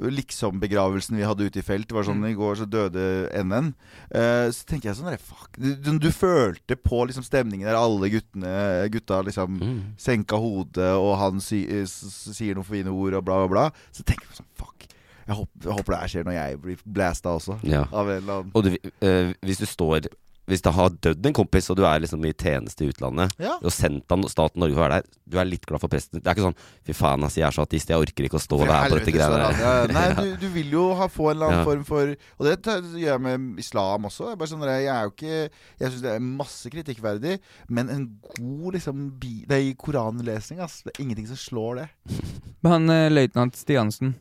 [0.02, 1.86] Liksom-begravelsen vi hadde ute i felt.
[1.90, 3.04] Det var sånn I går så døde
[3.44, 3.68] NN.
[4.10, 5.60] Uh, så tenker jeg sånn Fuck.
[5.62, 8.54] Du, du, følte på liksom stemningen der alle guttene
[8.94, 9.80] Gutta liksom Mm.
[10.00, 13.66] senka hodet, og han si, eh, sier noen fine ord, og bla, bla, bla.
[13.94, 14.88] Så tenker jeg sånn Fuck.
[15.28, 17.60] Jeg håper, jeg håper det her skjer når jeg blir blasta også.
[17.68, 17.84] Ja.
[17.92, 18.72] Og du,
[19.04, 20.08] uh, hvis du står
[20.50, 23.54] Hvis det har dødd en kompis, og du er liksom i tjeneste i utlandet, Ja.
[23.62, 26.18] og sendt han staten Norge for å være der, du er litt glad for presten.
[26.20, 28.42] Det er ikke sånn 'fy faen, ass, jeg er så ateist, jeg orker ikke å
[28.42, 29.60] stå og være på dette greiene der'.
[29.62, 31.64] Ja, Nei, du, du vil jo ha, få en eller annen Ja.
[31.64, 34.30] form for Og det gjør jeg med islam også.
[34.32, 35.50] Det bare sånn Jeg er jo ikke
[35.80, 40.60] Jeg syns det er masse kritikkverdig, men en god liksom bi, Det er i koranlesning,
[40.60, 40.82] ass.
[40.82, 41.90] Det er ingenting som slår det.
[42.64, 44.16] Men han eh, løytnant Stiansen,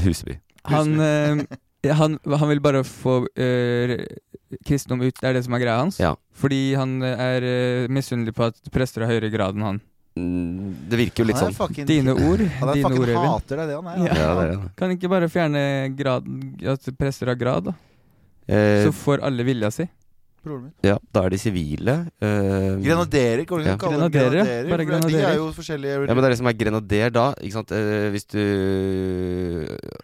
[0.00, 0.38] Huseby.
[0.64, 1.44] han, ja,
[1.90, 3.94] han, han vil bare få uh,
[4.66, 5.16] kristendom ut.
[5.18, 5.98] Det er det som er greia hans.
[6.02, 6.12] Ja.
[6.38, 9.80] Fordi han eh, er uh, misunnelig på at prester har høyere grad enn han.
[10.12, 11.54] Mm, det virker jo litt sånn.
[11.56, 12.42] fucking, Dine ord.
[12.60, 14.02] Han er Dine ord, hater, det er det han er.
[14.04, 14.16] Ja.
[14.18, 14.72] Ja, det er det.
[14.76, 15.62] Kan ikke bare fjerne
[15.96, 16.28] grad,
[16.74, 17.74] at prester har grad, da?
[18.44, 19.86] Eh, Så får alle vilja si.
[20.42, 20.72] Broren min.
[20.82, 21.94] ja, da er de sivile.
[22.20, 23.76] Uh, Grenaderer, kan det Ja.
[23.78, 24.70] kalle dem Grenaderer, grenaderer?
[24.70, 27.26] Bare For De er jo forskjellige Ja, men det er det som er grenader da.
[27.38, 27.70] Ikke sant?
[27.70, 28.42] Uh, hvis du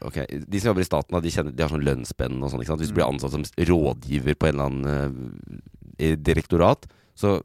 [0.07, 0.16] Ok,
[0.48, 2.62] De som jobber i staten, de, kjenner, de har sånn lønnsspenn og sånn.
[2.62, 2.81] ikke sant?
[2.83, 3.01] Hvis du Mm.
[3.01, 5.33] blir ansatt som rådgiver på en eller annen
[5.98, 7.42] uh, direktorat, så,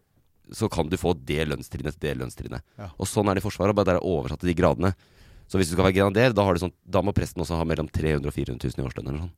[0.52, 2.62] så kan du få det lønnstrinnet til det lønnstrinnet.
[2.78, 2.92] Ja.
[3.00, 4.94] Og sånn er det i Forsvaret, bare det er oversatt til de gradene.
[5.50, 7.64] Så hvis du skal være grenader, da, har du sånn, da må presten også ha
[7.66, 9.08] mellom 300 og 400 000 i årslønn.
[9.10, 9.34] eller sånn.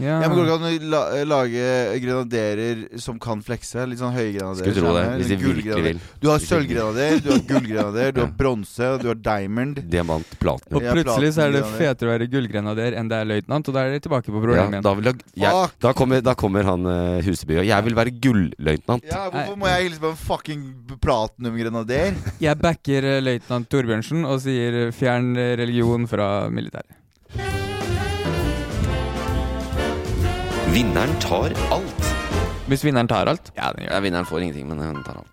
[0.00, 0.20] Ja.
[0.22, 1.64] Ja, men Går det ikke an å lage
[2.04, 3.84] grenaderer som kan flekse?
[3.88, 4.62] Litt sånn høye grenaderer.
[4.62, 6.00] Skulle tro det, hvis de virkelig vil.
[6.22, 9.82] Du har sølvgrenader, du har gullgrenader, du har bronse, du har diamond.
[9.92, 10.78] Diamant, platen.
[10.78, 13.84] Og plutselig så er det fetere å være gullgrenader enn det er løytnant, og da
[13.86, 14.86] er det tilbake på problemet igjen.
[14.86, 18.14] da, vil jeg, jeg, da, kommer, da kommer han uh, Huseby og jeg vil være
[18.22, 19.06] gulløytnant.
[19.10, 20.64] Ja, Hvorfor må jeg hilse på en fucking
[21.02, 22.16] platinumgrenader?
[22.42, 27.01] Jeg backer uh, løytnant Torbjørnsen og sier eh, fjern eh, religion fra militæret.
[30.72, 32.04] Vinneren tar alt.
[32.64, 33.50] Hvis vinneren tar alt?
[33.52, 34.02] Ja, den gjør det.
[34.06, 35.28] vinneren får ingenting, men han tar alt.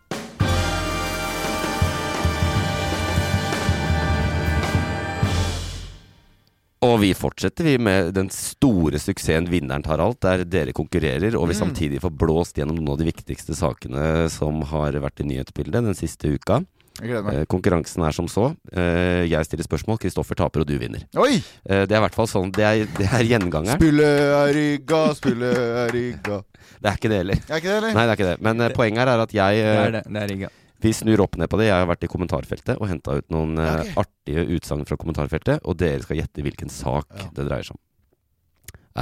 [6.84, 11.48] Og vi fortsetter vi med den store suksessen 'Vinneren tar alt', der dere konkurrerer, og
[11.48, 11.64] vi Mm.
[11.64, 15.96] samtidig får blåst gjennom noen av de viktigste sakene som har vært i nyhetsbildet den
[15.96, 16.66] siste uka.
[17.00, 17.36] Jeg meg.
[17.42, 18.50] Eh, konkurransen er som så.
[18.74, 21.06] Eh, jeg stiller spørsmål, Kristoffer taper, og du vinner.
[21.20, 21.40] Oi!
[21.66, 22.52] Eh, det er i hvert fall sånn.
[22.56, 23.80] Det er, det er gjengangeren.
[23.80, 25.52] Spille er rygga, spille
[25.86, 26.42] er rygga.
[26.80, 27.40] Det er ikke det heller.
[27.50, 27.96] Er ikke det, eller?
[27.98, 28.36] Nei, det er ikke det.
[28.46, 30.02] Men poenget her er at jeg Det er det.
[30.08, 30.50] Det er rygga.
[30.80, 31.66] Vi snur opp ned på det.
[31.68, 33.92] Jeg har vært i kommentarfeltet og henta ut noen okay.
[34.00, 37.28] Artige utsagn fra kommentarfeltet, og dere skal gjette hvilken sak Ja.
[37.36, 37.82] det dreier seg om.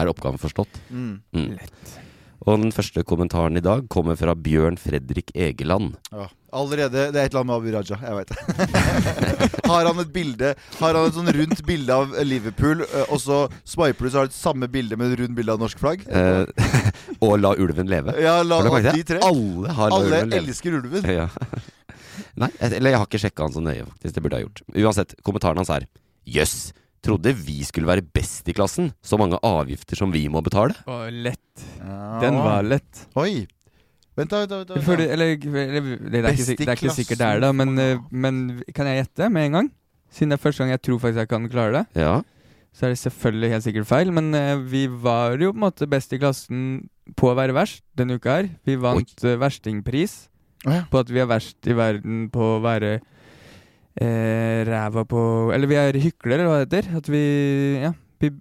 [0.01, 0.81] Er oppgaven forstått?
[0.89, 1.19] Mm.
[1.37, 1.53] Mm.
[2.47, 5.97] Og den første kommentaren i dag kommer fra Bjørn Fredrik Egeland.
[6.15, 6.29] Ja.
[6.57, 9.57] Allerede Det er et eller annet med Abu Raja, jeg veit det.
[9.69, 14.07] har han et bilde Har han et sånn rundt bilde av Liverpool, og så swiper
[14.07, 16.05] du, så har du et samme bilde med et rundt bilde av norsk flagg?
[16.07, 16.47] Eh,
[17.27, 18.15] og La ulven leve.
[18.23, 19.19] Ja, la Har de tre.
[19.27, 20.41] Alle har La Alle ulven leve.
[20.45, 21.11] elsker ulven.
[21.19, 21.27] Ja.
[22.37, 24.15] Nei, eller jeg har ikke sjekka han så nøye, faktisk.
[24.15, 24.63] Det burde jeg gjort.
[24.87, 25.85] Uansett, kommentaren hans er
[26.27, 26.71] Jøss,
[27.05, 28.91] trodde vi skulle være best i klassen.
[29.05, 30.77] Så mange avgifter som vi må betale.
[30.89, 31.67] Å, lett.
[31.81, 32.17] Ja.
[32.23, 33.07] Den var lett.
[33.19, 33.45] Oi.
[34.17, 34.43] Vent, da.
[34.43, 34.81] vent, da, da.
[34.81, 38.39] Fordi, eller, eller det, er ikke, det er sikkert det er det, men, eh, men
[38.73, 39.69] kan jeg gjette med en gang?
[40.09, 41.83] Siden det er første gang jeg tror faktisk jeg kan klare det.
[42.01, 42.15] Ja.
[42.73, 45.89] Så er det selvfølgelig helt sikkert feil, men eh, vi var jo på en måte
[45.89, 46.63] best i klassen
[47.17, 48.49] på å være verst denne uka her.
[48.67, 50.17] Vi vant uh, verstingpris
[50.65, 50.81] Å, ja.
[50.91, 52.97] på at vi er verst i verden på å være
[54.01, 55.21] eh, ræva på
[55.55, 56.97] Eller vi er hyklere, eller hva det heter.
[57.01, 57.23] At vi
[57.83, 57.93] Ja.
[58.17, 58.31] Vi,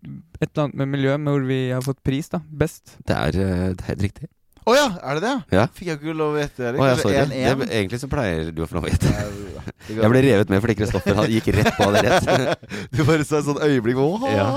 [0.41, 2.41] et eller annet med miljø hvor vi har fått pris, da.
[2.49, 2.97] Best.
[3.05, 4.29] Det er, eh, det er helt riktig.
[4.67, 5.35] Å ja, er det det?
[5.55, 5.65] Ja.
[5.71, 6.81] Fikk jeg ikke lov å gjette det?
[6.81, 7.19] Oh, ja, Eller sorry.
[7.21, 7.61] 1-1?
[7.61, 9.13] Det, egentlig så pleier du å få lov å gjette.
[9.87, 12.65] Jeg ble revet med fordi Kristoffer han gikk rett på det rett.
[12.97, 14.49] Du bare sa et sånt øyeblikk Åh, Ja.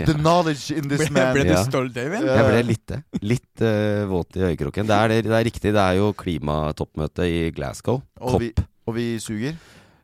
[0.00, 1.30] The knowledge in this man.
[1.36, 2.26] ble du stolt, David?
[2.26, 2.98] Jeg ble litt det.
[3.22, 4.88] Litt uh, våt i øyekroken.
[4.88, 5.74] Det er, det, det er riktig.
[5.76, 8.00] Det er jo klimatoppmøte i Glasgow.
[8.18, 8.50] Og vi,
[8.86, 9.54] og vi suger.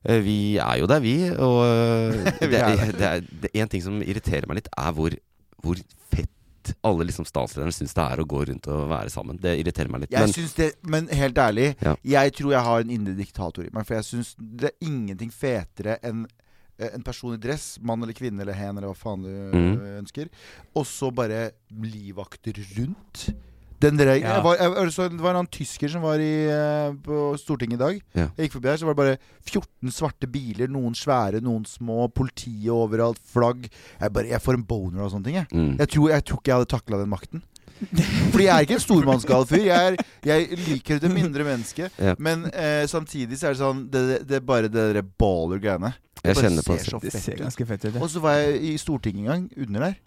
[0.04, 1.16] Eh, Vi er jo der, vi.
[1.30, 5.16] Og eh, det, er en ting som irriterer meg litt, er hvor,
[5.62, 5.80] hvor
[6.12, 6.30] fett
[6.86, 9.38] alle liksom statslederne syns det er å gå rundt og være sammen.
[9.42, 10.14] Det irriterer meg litt.
[10.14, 11.96] Jeg Men det, men helt ærlig, Ja.
[12.02, 13.86] jeg tror jeg har en indre diktator i meg.
[13.88, 16.24] For jeg syns det er ingenting fetere enn
[16.78, 19.98] eh, en person i dress, mann eller kvinne eller hen eller hva faen du eh,
[20.02, 20.30] ønsker,
[20.74, 23.32] og så bare livvakter rundt.
[23.82, 24.36] Den der, Ja.
[24.36, 27.80] jeg var, jeg, jeg så, det var en tysker som var i, eh, på Stortinget
[27.80, 28.00] i dag.
[28.14, 28.26] Ja.
[28.36, 29.16] Jeg gikk forbi her, så var det bare
[29.50, 30.70] 14 svarte biler.
[30.70, 32.06] Noen svære, noen små.
[32.14, 33.18] Politiet overalt.
[33.32, 33.66] Flagg.
[33.68, 35.40] Jeg, bare, jeg får en boner av sånne ting.
[35.40, 35.72] Jeg, mm.
[35.80, 37.42] jeg, tror, jeg tror ikke jeg hadde takla den makten.
[38.32, 39.64] Fordi jeg er ikke en stormannsgal fyr.
[39.66, 41.98] Jeg, er, jeg liker det mindre mennesket.
[41.98, 42.14] Ja.
[42.22, 45.92] Men eh, samtidig så er det sånn Det, det, det er bare det derre baller-greiene.
[46.22, 47.98] Jeg kjenner på ser Det ser ganske fett ut.
[47.98, 50.00] Og så var jeg i Stortinget en gang, under der.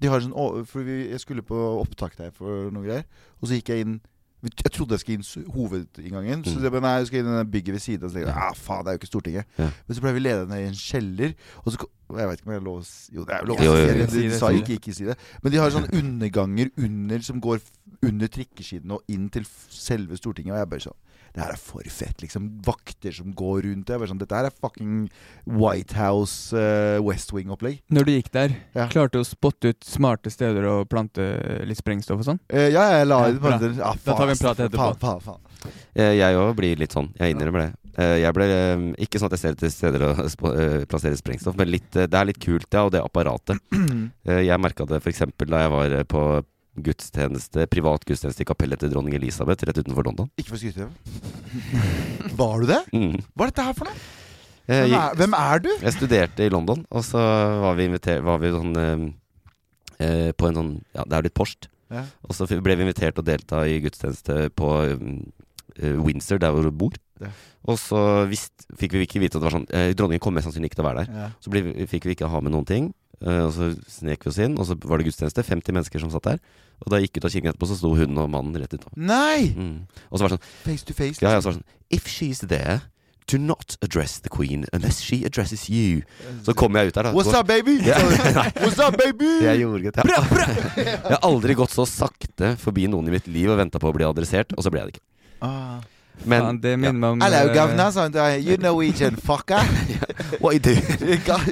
[0.00, 0.34] De har sånn
[0.66, 3.04] For vi, jeg skulle på opptak der for noe greier.
[3.40, 4.00] Og så gikk jeg inn
[4.44, 6.44] Jeg trodde jeg skulle inn hovedinngangen.
[6.46, 6.62] Så Mm.
[6.62, 8.04] jeg, bare, nei, jeg skal inn i det bygget ved siden.
[8.04, 9.44] Og så tenkte jeg ah, faen, det er jo ikke Stortinget.
[9.58, 9.70] Ja.
[9.88, 11.32] Men så ble vi ledet ned i en kjeller.
[11.64, 13.48] Og så Jeg vet ikke om jeg har lov å si Jo, det er jo
[13.50, 14.30] lov å si det.
[14.30, 15.18] Du sa ikke ikke si det.
[15.42, 17.60] Men de har sånne underganger under som går
[18.06, 20.54] under trikkeskidene og inn til selve Stortinget.
[20.54, 20.98] Og jeg bare sånn
[21.34, 22.46] Det her er for fett, liksom.
[22.64, 23.90] Vakter som går rundt.
[23.92, 25.10] Jeg bare sånn Dette her er fucking
[25.44, 27.82] White House uh, West Wing-opplegg.
[27.92, 28.88] Når du gikk der, Ja.
[28.88, 31.20] klarte du å spotte ut smarte steder å plante
[31.68, 32.40] litt sprengstoff og sånn?
[32.48, 34.96] Eh, ja, jeg la Ja, det Da tar vi en prat etterpå.
[34.98, 35.72] Faen, faen, faen.
[35.94, 37.12] Eh, Jeg òg blir litt sånn.
[37.18, 37.74] Jeg innrømmer det.
[37.98, 40.12] Eh, Jeg ble eh, Ikke sånn at jeg ser etter steder å
[40.54, 43.58] eh, plassere sprengstoff, men litt, det er litt kult, ja, og det apparatet.
[44.28, 45.24] Eh, Jeg merka det f.eks.
[45.48, 46.22] da jeg var på
[46.78, 50.28] gudstjeneste, privat gudstjeneste i kapellet til dronning Elisabeth rett utenfor London.
[50.38, 50.86] Ikke for å skryte.
[52.38, 52.80] Var du det?
[52.94, 53.16] Mm.
[53.34, 53.96] Hva er dette her for noe?
[54.68, 55.70] Eh, Hvem er, hvem er du?
[55.80, 57.18] Jeg studerte i London, og så
[57.64, 61.70] var vi inviter, var vi sånn eh, På en sånn Ja, det er litt post.
[61.88, 62.02] Ja.
[62.28, 66.68] Og så ble vi invitert til å delta i gudstjeneste på eh, Windsor, der hvor
[66.68, 66.94] du bor.
[67.20, 67.30] Ja.
[67.68, 68.00] Og så
[68.30, 70.80] visst, fikk vi ikke vite at det var sånn eh, Dronningen kom mest sannsynlig ikke
[70.80, 71.20] til å være der.
[71.22, 71.28] Ja.
[71.44, 72.90] Så ble, fikk vi ikke ha med noen ting.
[73.24, 75.42] eh, og så snek vi oss inn, og så var det gudstjeneste.
[75.42, 76.38] 50 mennesker som satt der.
[76.84, 78.94] Og da jeg gikk ut av kirken etterpå, så sto hun og mannen rett utover.
[78.94, 79.50] Nei!
[79.56, 79.74] Mm.
[80.10, 81.18] Og så var det sånn Face to face.
[81.24, 82.78] Ja, ja, så var det sånn If she's there,
[83.28, 86.00] do not address the queen unless she addresses you.
[86.46, 87.12] Så kom jeg ut der, da.
[87.12, 87.74] What's up, baby?
[87.84, 87.98] Ja.
[88.62, 89.28] What's up, baby?
[89.48, 90.04] Jeg gjorde det.
[90.08, 90.22] Jeg,
[90.86, 93.96] jeg har aldri gått så sakte forbi noen i mitt liv og venta på å
[93.98, 95.04] bli adressert, og så ble jeg det ikke.
[95.44, 95.82] Ah.
[96.24, 97.92] Men Fan, det minner meg om Hello, eh, governor.
[97.94, 99.62] Sånn, you Norwegian fucker.
[100.42, 100.82] What you doing?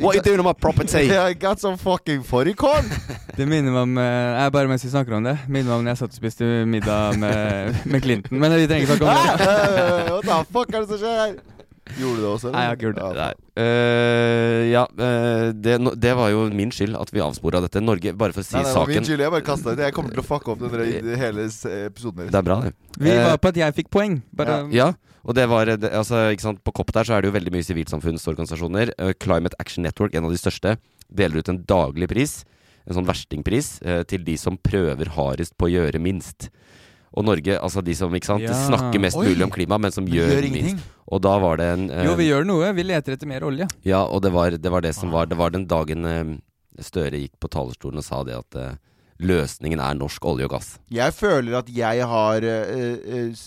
[0.02, 1.10] What you doing on my property?
[1.28, 2.90] I got some fucking fårikål.
[3.36, 5.84] Det minner meg om eh, Jeg Bare mens vi snakker om det, minner meg om
[5.86, 8.40] når jeg satt og spiste middag med, med Clinton.
[8.40, 9.50] Men vi trenger ikke snakke om det.
[9.50, 11.36] Ah, What the fuck er det som skjer her?
[11.94, 12.48] Gjorde du det også?
[12.48, 12.56] eller?
[12.56, 13.06] Nei, jeg har ikke gjort det.
[13.06, 13.32] Ja, Nei.
[13.56, 17.82] Uh, ja, uh, det, no- det var jo min skyld at vi avspora dette.
[17.84, 19.22] Norge, bare for å si Nei, nei, min skyld.
[19.24, 19.82] Jeg bare kastet ut.
[19.86, 22.32] Jeg kommer til å fucke opp den hele episoden deres.
[22.34, 22.74] Det er bra, det.
[22.98, 24.18] Vi uh, var på at jeg fikk poeng.
[24.36, 24.90] Bare, Ja,
[25.26, 27.54] og det var det, altså, ikke sant, På kopp der så er det jo veldig
[27.54, 28.92] mye sivilsamfunnsorganisasjoner.
[29.22, 32.40] Climate Action Network, en av de største, deler ut en daglig pris,
[32.86, 33.76] en sånn verstingpris,
[34.10, 36.50] til de som prøver hardest på å gjøre minst.
[37.16, 38.52] Og Norge, altså de som ikke sant, Ja.
[38.68, 39.30] snakker mest Oi.
[39.30, 40.82] mulig om klima, men som gjør, gjør minst.
[41.08, 42.72] Og da var det en eh, Jo, vi gjør noe.
[42.76, 43.68] Vi leter etter mer olje.
[43.84, 46.36] Ja, og det var det, var det som var Det var den dagen eh,
[46.82, 48.74] Støre gikk på talerstolen og sa det at eh,
[49.24, 50.74] løsningen er norsk olje og gass.
[50.92, 53.46] Jeg føler at jeg har uh,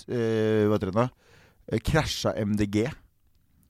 [0.65, 1.05] Hva heter det?
[1.69, 2.87] Uh, Krasja MDG.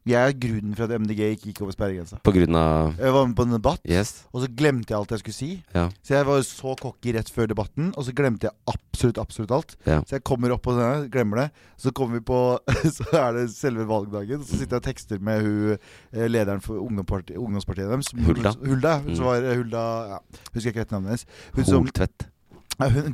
[0.10, 2.18] Jeg er grunnen for at MDG ikke gikk over sperregrensa.
[2.26, 4.26] På grunn av Jeg var med på en debatt, Yes.
[4.34, 5.50] og så glemte jeg alt jeg skulle si.
[5.76, 5.86] Ja.
[6.02, 9.76] Så jeg var så cocky rett før debatten, og så glemte jeg absolutt absolutt alt.
[9.86, 10.00] Ja.
[10.10, 11.48] Så jeg kommer opp på denne, glemmer det.
[11.80, 12.40] Så kommer vi på
[12.98, 14.42] Så er det selve valgdagen.
[14.44, 18.12] Så sitter jeg og tekster med hun eh, lederen for ungdomspartiet, ungdomspartiet deres.
[18.16, 18.56] Hulda.
[18.66, 18.98] Hulda.
[19.00, 19.16] Hun Mm.
[19.16, 20.18] som var Hulda ja,
[20.54, 21.26] Husker jeg ikke rett navnet hennes.
[21.56, 22.28] Hun som Holtvedt.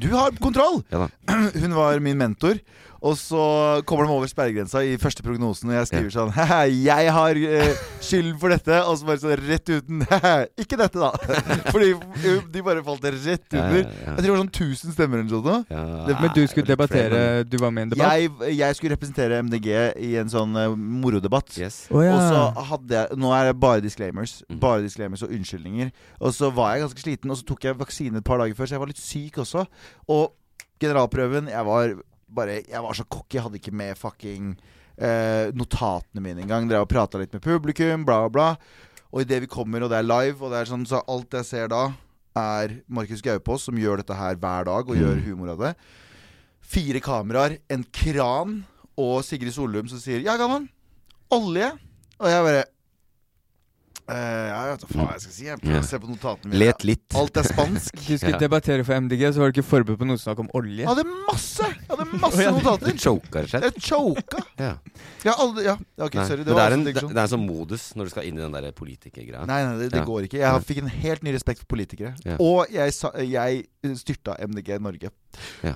[0.03, 0.83] Du har kontroll!
[0.93, 1.09] Ja da.
[1.61, 2.59] Hun var min mentor.
[3.05, 3.41] Og så
[3.85, 7.83] kommer de over sperregrensa i første prognosen, og jeg skriver sånn Haha, jeg har eh,
[8.01, 8.79] skylden for dette.
[8.81, 10.01] Og så bare sånn rett uten
[10.63, 11.11] Ikke dette, da!
[11.73, 11.91] Fordi
[12.53, 13.83] de bare falt rett under.
[13.83, 14.15] ja, ja.
[14.15, 15.75] Jeg tror det var sånn 1000 stemmer eller noe sånt.
[15.75, 18.15] Ja, men du skulle er flere, debattere Du var med i en debatt?
[18.15, 19.69] Jeg, jeg skulle representere MDG
[20.07, 21.53] i en sånn uh, morodebatt.
[21.61, 21.83] Yes.
[21.93, 22.15] Oh, ja.
[22.15, 24.39] Og så hadde jeg Nå er det bare disclaimers.
[24.49, 24.59] Mhm.
[24.63, 25.93] Bare disclaimers og unnskyldninger.
[26.25, 28.65] Og så var jeg ganske sliten, og så tok jeg vaksine et par dager før,
[28.71, 29.54] så jeg var litt syk også.
[30.11, 30.33] Og
[30.81, 31.93] generalprøven Jeg var
[32.35, 33.37] bare Jeg var så cocky.
[33.37, 34.55] Jeg hadde ikke med fucking
[34.97, 36.67] eh, notatene mine engang.
[36.69, 38.49] Drev og prata litt med publikum, bla, bla.
[39.13, 41.45] Og idet vi kommer, og det er live, og det er sånn, så alt jeg
[41.47, 41.85] ser da,
[42.35, 44.99] er Markus Gaupås, som gjør dette her hver dag, og Mm.
[44.99, 45.75] gjør humor av det.
[46.59, 48.65] Fire kameraer, en kran,
[48.97, 50.67] og Sigrid Solum som sier 'Ja, Galvan,
[51.31, 51.77] olje'.
[52.19, 52.63] Og jeg bare
[54.05, 55.45] Eh, ja, jeg vet ikke faen hva jeg skal si.
[55.47, 56.59] Jeg prøver å se på notatene mine.
[56.61, 57.05] Let litt.
[57.17, 57.95] Alt er spansk.
[58.05, 58.41] Du skulle Ja.
[58.43, 60.83] debattere for MDG, så var du ikke forberedt på noe snakk om olje.
[60.83, 61.65] Jeg hadde masse!
[61.65, 62.91] Jeg hadde masse notater.
[62.91, 63.65] Det choka, rett og slett.
[63.65, 64.43] Jeg choka.
[64.61, 65.33] Ja.
[65.41, 65.73] Aldri Ja,
[66.05, 66.27] ok, Nei.
[66.29, 66.43] sorry.
[66.45, 68.37] Det var det, er en, det, det er en sånn modus når du skal inn
[68.37, 69.45] i den der politikergreia.
[69.49, 70.05] Nei, nei, det, det Ja.
[70.05, 70.37] går ikke.
[70.43, 72.13] Jeg fikk en helt ny respekt for politikere.
[72.27, 72.37] Ja.
[72.39, 72.93] Og jeg,
[73.33, 75.09] jeg styrta MDG Norge.
[75.65, 75.73] Ja.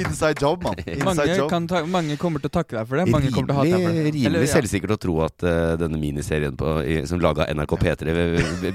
[0.00, 0.78] Inside job, mann.
[1.04, 1.48] Mange, job.
[1.50, 3.06] kan ta, mange kommer til å takke deg for det.
[3.12, 4.04] Mange kommer til å hate deg for det.
[4.04, 4.56] Rimelig, Eller, rimelig ja.
[4.58, 8.16] selvsikkert å tro at uh, denne miniserien på, i, som laga NRK P3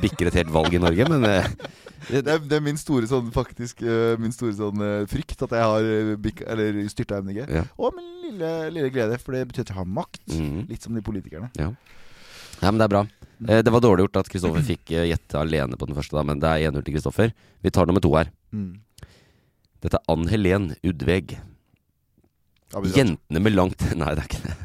[0.02, 1.78] bikker et helt valg i Norge, men uh,
[2.10, 5.68] Det er, det er min store sånn faktisk uh, Min store sånn frykt at jeg
[5.68, 7.44] har bikk, Eller styrta MDG.
[7.52, 7.66] ja.
[7.78, 10.24] Og min lille, lille glede, for det betyr at jeg har makt.
[10.32, 10.68] Mm.
[10.70, 11.50] Litt som de politikerne.
[11.60, 11.72] Ja.
[12.60, 13.04] Nei, men det er bra.
[13.48, 16.42] Eh, det var dårlig gjort at Kristoffer fikk gjette alene på den første, da, men
[16.42, 17.34] det er 1-0 til Kristoffer.
[17.64, 18.32] Vi tar nummer to her.
[18.52, 18.74] Mm.
[19.84, 21.38] Dette er Ann Helen Udveg.
[22.96, 24.58] Jentene med langt Nei, det er ikke det.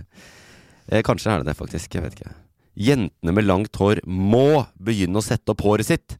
[0.91, 1.95] Eh, kanskje er det det, faktisk.
[1.95, 2.35] Jeg vet ikke.
[2.75, 6.17] Jentene med langt hår må begynne å sette opp håret sitt.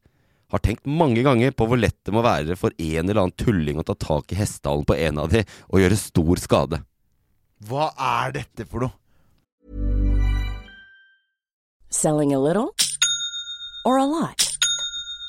[0.53, 3.81] Har tenkt mange ganger på hvor lett det må være for en eller annen tulling
[3.81, 6.81] å ta tak i hestehalen på en av de og gjøre stor skade.
[7.65, 8.95] Hva er dette for noe?
[11.89, 12.71] Selling a little
[13.85, 14.44] or a lot?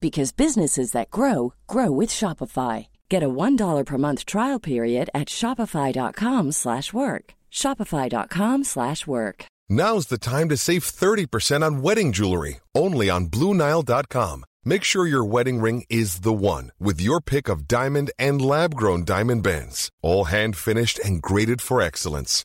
[0.00, 2.86] because businesses that grow grow with Shopify.
[3.08, 6.52] Get a $1 per month trial period at shopify.com/work.
[6.54, 7.34] slash work.
[7.52, 8.64] shopify.com/work.
[8.64, 9.46] slash work.
[9.68, 14.44] Now's the time to save 30% on wedding jewelry, only on BlueNile.com.
[14.64, 18.74] Make sure your wedding ring is the one with your pick of diamond and lab
[18.74, 22.44] grown diamond bands, all hand finished and graded for excellence.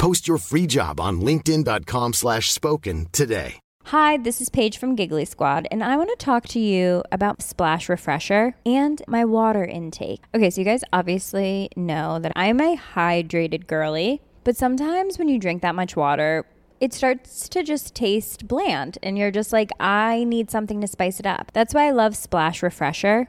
[0.00, 3.60] Post your free job on linkedin.com/spoken slash spoken today.
[3.84, 7.42] Hi, this is Paige from Giggly Squad, and I want to talk to you about
[7.42, 10.22] Splash Refresher and my water intake.
[10.34, 15.38] Okay, so you guys obviously know that I'm a hydrated girly, but sometimes when you
[15.38, 16.46] drink that much water,
[16.80, 21.20] it starts to just taste bland, and you're just like, I need something to spice
[21.20, 21.50] it up.
[21.52, 23.28] That's why I love Splash Refresher.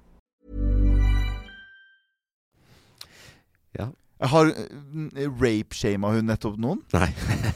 [4.21, 6.81] Har uh, rape-shama hun nettopp noen?
[6.93, 7.07] Nei.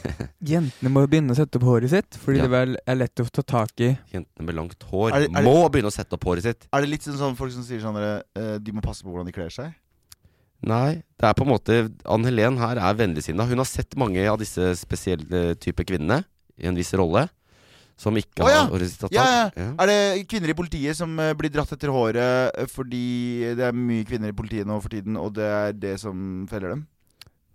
[0.50, 2.46] Jentene må begynne å sette opp håret sitt, fordi Ja.
[2.46, 3.92] det vel er lett å ta tak i.
[4.12, 6.66] Jentene med langt hår Er det- er det- må begynne å sette opp håret sitt.
[6.72, 9.10] Er det litt sånn, sånn folk som sier sånn dere, eh, De må passe på
[9.12, 9.74] hvordan de kler seg?
[10.62, 13.46] Nei, det er på en måte Ann Helen her er vennligsinna.
[13.46, 16.24] Hun har sett mange av disse spesielle type kvinnene
[16.58, 17.28] i en viss rolle.
[17.96, 18.64] Som ikke oh, ja.
[18.68, 19.14] har resultat.
[19.14, 19.70] Ja, Ja, ja.
[19.80, 23.78] Er det kvinner i politiet som eh, blir dratt etter håret eh, fordi det er
[23.78, 26.84] mye kvinner i politiet nå for tiden, og det er det som feller dem?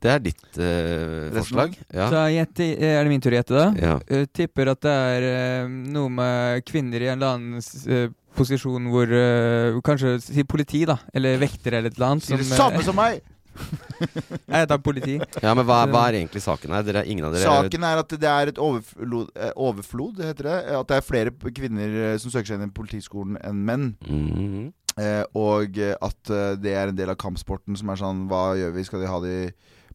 [0.01, 1.75] Det er ditt uh, forslag.
[1.93, 2.07] Ja.
[2.09, 3.67] Så jeg, er det min tur å gjette, da?
[3.77, 3.91] Ja.
[4.09, 9.13] Uh, tipper at det er uh, noe med kvinner i en eller annen posisjon hvor
[9.85, 10.97] Kanskje si politi, da.
[11.13, 12.25] Eller vektere eller et eller annet.
[12.25, 13.21] Som, det samme som meg!
[14.01, 15.17] Jeg heter politi.
[15.19, 16.85] ja, men hva, hva er egentlig saken her?
[16.87, 20.59] Dere, ingen av dere Saken er at det er et overflod, eh, overflod heter det.
[20.79, 23.91] At det er flere kvinner eh, som søker seg inn i politiskolen enn menn.
[24.07, 24.71] Mhm.
[24.99, 28.73] Eh, og eh, at det er en del av kampsporten som er sånn Hva gjør
[28.75, 28.83] vi?
[28.83, 29.35] Skal de ha de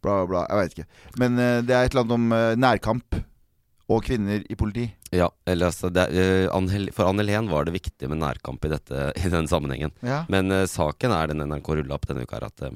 [0.03, 0.43] Bla, bla, bla.
[0.51, 0.87] Jeg veit ikke.
[1.23, 3.19] Men eh, det er et eller annet om eh, nærkamp.
[3.87, 4.89] Og kvinner i politi.
[5.15, 8.71] Ja, eller altså det, er, eh, For Ann Helen var det viktig med nærkamp i,
[8.73, 9.93] dette, i den sammenhengen.
[10.03, 10.25] Ja.
[10.33, 12.75] Men uh, saken er den NRK rulla opp denne uka, er at er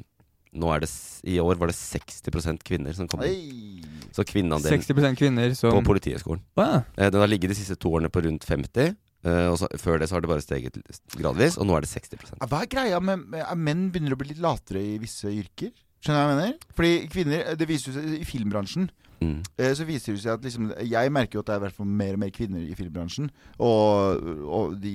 [0.52, 0.88] det,
[1.24, 3.84] i år var det 60% kvinner som kom inn.
[4.12, 6.42] Så kvinneandelen 60 kvinner som på Politihøgskolen.
[6.58, 6.82] Ja.
[6.96, 8.96] Eh, Den har ligget de siste to årene på rundt 50.
[9.20, 10.78] Uh, og så, før det så har det bare steget
[11.12, 14.16] gradvis, og nå er det 60 Hva er greia med, med at menn begynner å
[14.16, 15.74] bli litt latere i visse yrker?
[16.00, 16.54] Skjønner du hva jeg mener?
[16.78, 18.88] Fordi kvinner, Det viser seg i filmbransjen.
[19.20, 19.42] Mm.
[19.60, 22.14] eh, Så viser det seg at liksom, Jeg merker jo at det er hvert mer
[22.16, 23.30] og mer kvinner i filmbransjen.
[23.58, 24.94] Og, og de,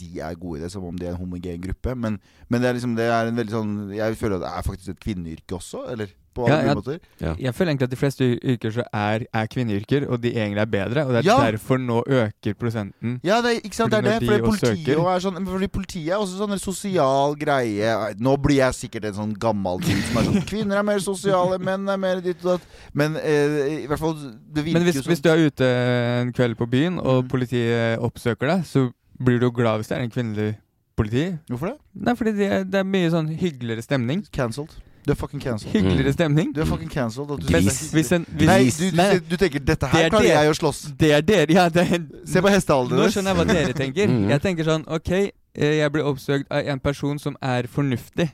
[0.00, 1.94] de er gode i det, som om de er en homogen gruppe.
[1.94, 2.16] Men,
[2.48, 4.94] men det er liksom Det er en veldig sånn Jeg føler at det er faktisk
[4.94, 5.84] et kvinneyrke også.
[5.92, 6.98] Eller på alle Ja, jeg- måter.
[7.20, 7.32] Ja.
[7.46, 10.70] Jeg føler egentlig at de fleste yrker så er, er kvinneyrker, og de egentlig er
[10.76, 11.06] bedre.
[11.06, 11.38] Og det er Ja.
[11.50, 13.18] derfor nå øker prosenten.
[13.24, 14.28] Ja, det er, ikke sant, det er det.
[14.28, 18.14] Fordi politiet, er sånn, fordi politiet er også sånn en sosial greie.
[18.20, 21.58] Nå blir jeg sikkert en sånn gammel dude som er sånn Kvinner er mer sosiale,
[21.58, 22.66] menn er mer ditt og datt.
[22.92, 25.12] Men eh, i hvert fall Det virker Men hvis, jo sånn.
[25.12, 27.28] hvis du er ute en kveld på byen, og Mm.
[27.28, 28.90] politiet oppsøker deg, så
[29.22, 30.56] blir du glad hvis det er en kvinnelig
[30.96, 31.38] politi.
[31.48, 31.78] Hvorfor det?
[31.94, 34.24] Nei, fordi det er, det er mye sånn hyggeligere stemning.
[34.32, 34.70] Cancelled.
[35.06, 35.72] Du er fucking cancelled.
[35.72, 36.12] Hyggeligere Mm.
[36.12, 36.52] stemning.
[36.54, 37.28] Du er fucking cancelled.
[37.28, 40.96] du Nei, du, du, du tenker 'dette her er klarer jeg å slåss'.
[40.98, 41.46] Det er dere.
[41.54, 44.08] Ja, det er, Se på hestealderen Nå skjønner jeg hva dere tenker.
[44.08, 44.28] Mhm.
[44.30, 45.30] Jeg tenker sånn OK, eh,
[45.78, 48.32] jeg blir oppsøkt av en person som er fornuftig.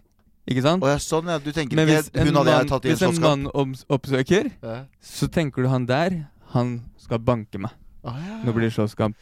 [0.49, 0.83] Ikke sant?
[0.83, 1.39] Og sånn, ja.
[1.39, 3.13] Du tenker Men hvis ikke en, Hun hadde mann, jeg tatt i en hvis en
[3.15, 3.53] slåsskamp.
[3.55, 4.85] mann oppsøker, Ja.
[5.03, 7.71] så tenker du han der, han skal banke meg.
[8.05, 8.43] Ah, ja.
[8.45, 9.15] Nå blir det slåsskamp.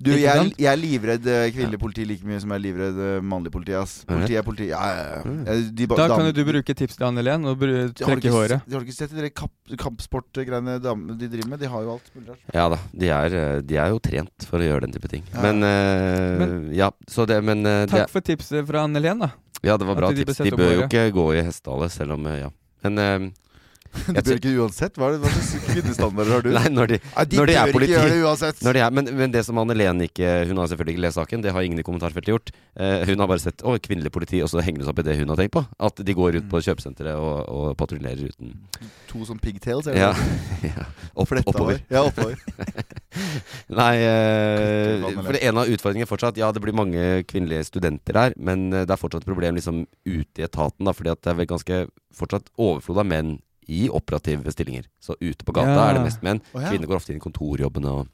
[0.00, 3.16] Du, jeg, jeg er livredd eh, kvinnelig politi like mye som jeg er livredd eh,
[3.20, 3.74] mannlig politi.
[3.76, 3.98] ass?
[4.08, 4.68] Politi er politi.
[4.70, 5.34] Ja, ja, ja.
[5.52, 8.64] Eh, de Da kan jo du bruke tips til Anne Helen og trekke håret.
[8.64, 11.60] De Har du ikke sett de kamp, kampsportgreiene de driver med?
[11.60, 12.48] De har jo alt mulig rart.
[12.56, 15.26] Ja da, de er, de er jo trent for å gjøre den type ting.
[15.34, 15.44] Ja.
[15.44, 19.32] Men, uh, Men- Ja, så det Men uh, Takk for tipset fra Anne Helen, da.
[19.60, 20.40] Ja, det var bra de tips.
[20.40, 22.48] De bør jo ikke gå i hestehale, selv om Ja.
[22.82, 23.30] Men eh,
[24.10, 24.98] De bør ikke uansett.
[24.98, 26.50] Hva, er det, hva slags kvinnestandarder har du?
[26.58, 28.94] Nei, når de, ja, de når de er politi ikke gjøre det når de er,
[28.96, 31.66] men, men det som Anne Len ikke Hun har selvfølgelig ikke lest saken, det har
[31.66, 32.52] ingen i kommentarfeltet gjort.
[32.78, 35.06] Uh, hun har bare sett å, kvinnelig politi, og så henger det seg opp i
[35.08, 35.64] det hun har tenkt på.
[35.90, 38.54] At de går ut på kjøpesenteret og, og patruljerer uten
[39.10, 39.90] To som pigtails?
[39.90, 40.12] er det Ja.
[40.70, 40.86] ja.
[41.14, 41.82] Opp, oppover.
[41.90, 42.38] Ja, oppover.
[43.80, 48.70] Nei, uh, for en av utfordringene fortsatt Ja, det blir mange kvinnelige studenter her, men
[48.72, 50.86] eh, det er fortsatt et problem liksom ute i etaten.
[50.86, 51.80] da Fordi at det er vel ganske
[52.16, 53.38] fortsatt overflod av menn
[53.70, 54.88] i operative stillinger.
[55.00, 55.84] Så ute på gata Ja.
[55.90, 56.40] er det mest menn.
[56.54, 56.70] Oh, ja.
[56.72, 57.92] Kvinner går ofte inn i kontorjobbene.
[58.00, 58.08] Og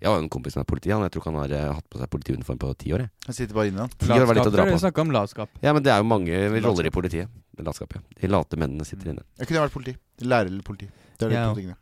[0.00, 0.90] jeg har en kompis som er politi.
[0.94, 3.04] Han, jeg tror ikke han har uh, hatt på seg politiuniform på ti år.
[3.04, 3.10] Jeg.
[3.26, 3.90] Han sitter bare inne, han.
[4.00, 4.80] Ti år var litt å dra Dere på.
[4.86, 5.50] snakka om latskap.
[5.62, 7.28] Ja, men det er jo mange roller i politiet.
[7.60, 8.00] Latskap, ja.
[8.22, 9.26] De late mennene sitter inne.
[9.38, 9.96] Jeg kunne vært politi.
[10.24, 10.88] Lærer eller politi.
[11.18, 11.48] Det er de Ja.
[11.52, 11.76] to tingene.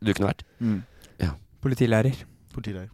[0.00, 0.44] Du kunne vært.
[0.60, 0.82] Mm.
[1.60, 2.14] Politilærer.
[2.54, 2.88] Politilærer.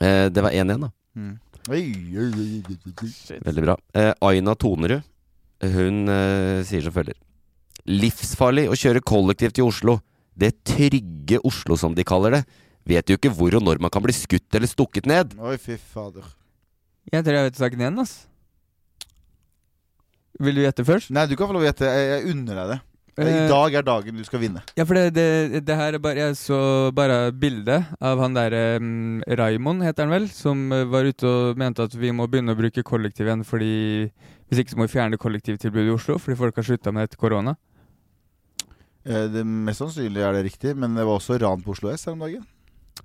[0.00, 0.88] Eh, det var 1-1, da.
[1.16, 1.38] Mm.
[1.70, 1.82] Oi,
[2.16, 3.38] oi, oi, oi, oi.
[3.44, 3.76] Veldig bra.
[3.94, 5.02] Eh, Aina Tonerud,
[5.62, 7.14] hun eh, sier som følger.
[7.88, 9.98] Livsfarlig å kjøre kollektivt i Oslo.
[10.36, 12.42] Det trygge Oslo, som de kaller det.
[12.88, 15.34] Vet jo ikke hvor og når man kan bli skutt eller stukket ned.
[15.38, 16.24] Oi, fy fader.
[17.12, 18.14] Jeg tror jeg vet saken igjen, ass.
[20.40, 21.10] Vil du gjette først?
[21.12, 21.88] Nei, du kan få lov å gjette.
[21.90, 22.78] Jeg, jeg unner deg det.
[23.20, 24.62] I Eh, dag er dagen du skal vinne.
[24.78, 26.56] Ja, for det, det, det her er bare Jeg så
[26.96, 31.84] bare bildet av han derre um, Raimond, heter han vel, som var ute og mente
[31.84, 33.72] at vi må begynne å bruke kollektiv igjen fordi
[34.48, 37.20] Hvis ikke så må vi fjerne kollektivtilbudet i Oslo fordi folk har slutta med etter
[37.20, 37.56] korona.
[39.06, 42.04] Eh, Det Mest sannsynlig er det riktig, men det var også ran på Oslo S
[42.06, 42.44] her om dagen.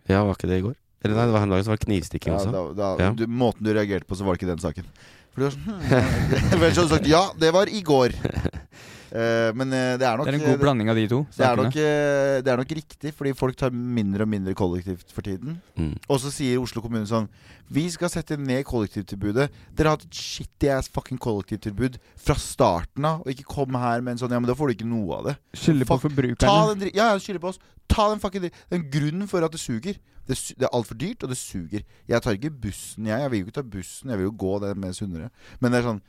[0.10, 0.76] Ja, var ikke det i går?
[1.06, 2.52] Eller nei, det var her om dagen, som var knivstikking Ja, også.
[2.52, 3.12] da, da, Ja.
[3.14, 4.86] du, måten du reagerte på, så var det ikke den saken.
[5.32, 8.16] For du var sånn Vel, så hadde du sagt ja, det var i går.
[9.16, 11.22] Eh, men eh, det er nok Det er en god blanding av de to.
[11.38, 15.14] det er, nok, eh, det er nok riktig, fordi folk tar mindre og mindre kollektivt
[15.16, 15.60] for tiden.
[15.80, 15.94] Mm.
[16.10, 17.30] Og så sier Oslo kommune sånn
[17.72, 19.48] Vi skal sette ned kollektivtilbudet.
[19.72, 24.04] Dere har hatt et shitty ass fucking kollektivtilbud fra starten av, og ikke kom her
[24.04, 25.38] med en sånn Ja, men da får du ikke noe av det.
[25.62, 26.92] Skylder på forbrukerne.
[26.92, 27.62] Ja, ja, skylder på oss.
[27.88, 30.02] Ta den fucking Den Det er en grunn for at det suger.
[30.26, 31.86] Det, su det er altfor dyrt, og det suger.
[32.10, 33.22] Jeg tar ikke bussen, jeg.
[33.22, 34.10] Jeg vil jo ikke ta bussen.
[34.10, 35.30] Jeg vil jo gå det med sunnere.
[35.62, 36.02] Men det er sånn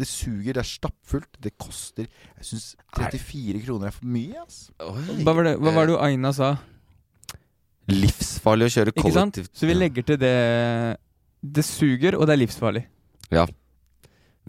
[0.00, 4.60] Det suger, det er stappfullt, det koster Jeg syns 34 kroner er for mye, ass.
[4.80, 6.54] Hva var det, hva var det Aina sa?
[7.90, 9.34] Livsfarlig å kjøre Ikke sant?
[9.36, 9.52] kollektivt.
[9.58, 10.34] Så vi legger til det
[11.42, 12.84] Det suger, og det er livsfarlig.
[13.32, 13.46] Ja.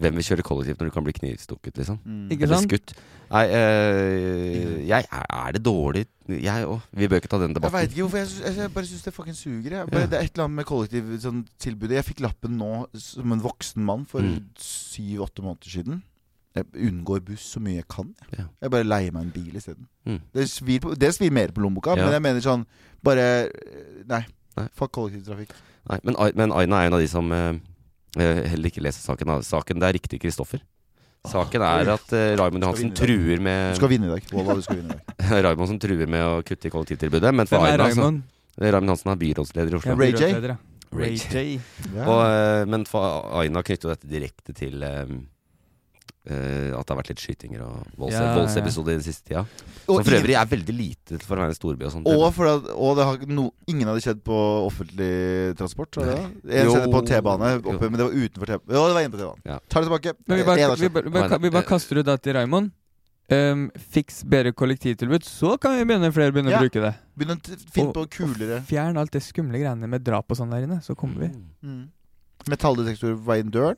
[0.02, 1.98] Hvem vil kjøre kollektivt når du kan bli knivstukket, liksom?
[2.04, 2.30] Mm.
[2.34, 2.70] Ikke Eller sant?
[2.72, 2.94] skutt.
[3.32, 6.80] Nei, øh, jeg er, er det dårlig Jeg òg.
[6.92, 7.72] Vi bør ikke ta den debatten.
[7.72, 8.18] Jeg veit ikke hvorfor.
[8.22, 9.70] Jeg, synes, jeg bare syns det fucking suger.
[9.78, 9.88] Jeg.
[9.90, 10.06] Bare, Ja.
[10.06, 11.22] Det er et eller annet med kollektivtilbudet.
[11.24, 14.44] Sånn, jeg fikk lappen nå som en voksen mann for Mm.
[14.58, 16.02] syv-åtte måneder siden.
[16.54, 18.14] Jeg unngår buss så mye jeg kan.
[18.30, 18.44] Jeg, Ja.
[18.62, 19.86] jeg bare leier meg en bil isteden.
[20.06, 20.20] Mm.
[20.34, 22.04] Det, svir på- det svir mer på lommeboka, Ja.
[22.04, 22.66] men jeg mener sånn
[23.02, 23.48] Bare
[24.06, 24.24] Nei.
[24.56, 24.68] Nei.
[24.74, 25.48] Fuck kollektivtrafikk.
[25.90, 27.58] Nei, men, men Aina er en av de som eh, eh,
[28.18, 29.30] heller ikke lese saken.
[29.30, 29.38] da.
[29.46, 30.60] Saken det er riktig Kristoffer.
[31.30, 34.24] Saken er at uh, Raymond Johansen truer med Du skal vinne i dag.
[34.34, 35.18] Wallah, du skal vinne i dag.
[35.46, 37.30] Raymond som truer med å kutte i kollektivtilbudet.
[37.30, 38.22] Men for Hvem er Aina, så Raymond?
[38.56, 39.92] Det er Raymond Hansen er byrådsleder i Oslo.
[39.92, 40.32] Ja, Ray J.
[40.34, 40.56] Ray J.
[40.92, 41.44] Ray J.
[41.94, 42.04] Ja.
[42.04, 45.14] Og, eh, men for Aina knytter jo dette direkte til eh,
[46.26, 49.42] eh, at det har vært litt skytinger og volds Ja, voldsepisoder i den siste tida.
[49.88, 51.84] Og Som for øvrig er veldig lite for å være en storby.
[51.88, 54.36] Og sånt Og, for at, og det har no, ingen hadde det skjedd på
[54.68, 55.90] offentlig transport?
[55.98, 56.18] Det?
[56.46, 58.76] En skjedde på T-bane, men det var utenfor T-bane.
[58.76, 59.42] Jo, det var inne på T-banen.
[59.50, 59.58] Ja.
[59.68, 60.14] Tar det tilbake.
[60.28, 62.70] Men vi bare, vi, bare, vi, bare, vi bare kaster ut det til Raymond.
[63.32, 66.58] Um, fiks bedre kollektivtilbud, så kan vi begynne flere begynne Ja.
[66.58, 66.90] å bruke det.
[67.16, 70.36] Begynne å finne Og- på kulere Og fjern alt det skumle greiene med drap og
[70.36, 71.30] sånn der inne, så kommer vi.
[71.64, 71.88] mm.
[72.50, 73.76] Metalldetektor på vei inn døren.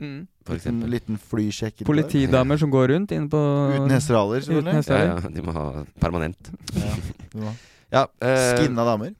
[0.00, 0.20] Mm.
[0.50, 1.82] Liten, liten flysjekk.
[1.86, 3.40] Politidamer som går rundt inne på
[3.74, 4.84] Uten hesteraler, selvfølgelig.
[4.88, 5.66] Ja, ja, de må ha
[6.00, 6.54] permanent.
[6.74, 6.94] Ja,
[7.42, 7.52] må.
[7.90, 9.14] Ja, eh, Skinna damer.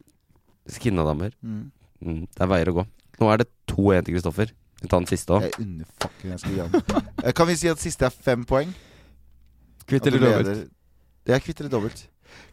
[0.71, 1.33] Skinna damer.
[1.43, 1.63] Mm.
[2.01, 2.85] Mm, det er veier å gå.
[3.19, 4.53] Nå er det 2-1 til Kristoffer.
[4.81, 5.49] Vi tar den siste òg.
[5.51, 8.71] Eh, Kan vi si at siste er fem poeng?
[9.91, 10.71] Kvitt eller dobbelt.
[11.27, 12.07] Det er kvitt eller dobbelt.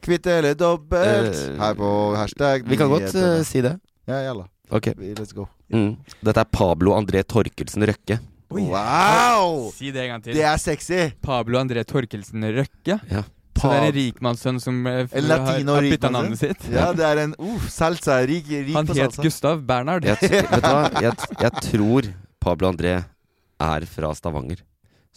[0.03, 3.75] Kvitt eller dobbelt uh, her på hashtag Vi kan godt eh, si det.
[4.09, 4.47] Ja, jalla.
[4.69, 4.91] Ok.
[5.17, 5.47] Let's go.
[5.73, 5.95] Mm.
[6.23, 8.19] Dette er Pablo André Torkelsen Røkke.
[8.51, 9.71] Wow!
[9.75, 10.37] Si det en gang til.
[10.37, 11.09] Det er sexy!
[11.23, 12.99] Pablo André Torkelsen Røkke.
[13.11, 13.23] Ja.
[13.57, 16.67] Så det er en rikmannssønn som eh, har, har bytta navnet sitt.
[16.69, 18.19] Ja, det er en uh, salsa.
[18.29, 19.25] Rik, rik Han på het salsa.
[19.25, 20.05] Gustav Bernhard.
[20.05, 20.83] Jeg, vet du hva?
[21.01, 22.09] Jeg, jeg tror
[22.43, 24.61] Pablo André er fra Stavanger.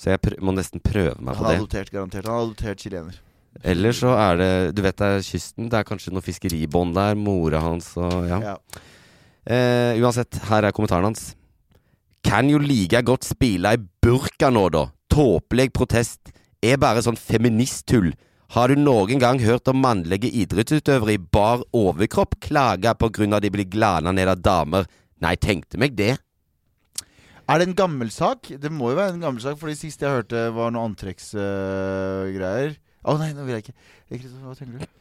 [0.01, 2.30] Så jeg prø må nesten prøve meg Han det er har adoptert, garantert.
[2.30, 3.20] Han er adoptert chilener.
[3.66, 5.68] Eller så er det Du vet det er kysten.
[5.68, 7.18] Det er kanskje noe fiskeribånd der.
[7.18, 8.40] Mora hans og ja.
[8.53, 8.57] Ja.
[9.49, 11.34] Eh, uansett, her er kommentaren hans.
[12.26, 14.88] Kan jo like godt spille i burka nå, da.
[15.11, 16.32] Tåpelig protest.
[16.61, 18.12] Er bare sånn feministtull.
[18.53, 23.70] Har du noen gang hørt om mannlige idrettsutøvere i bar overkropp klage på de blir
[23.70, 24.86] glana ned av damer?
[25.20, 26.18] Nei, tenkte meg det.
[27.49, 28.47] Er det en gammel sak?
[28.61, 32.76] Det må jo være en gammel sak, for det siste jeg hørte, var noe antrekksgreier.
[33.01, 33.78] Å nei, nå vil jeg ikke.
[34.43, 34.99] Hva tenker du?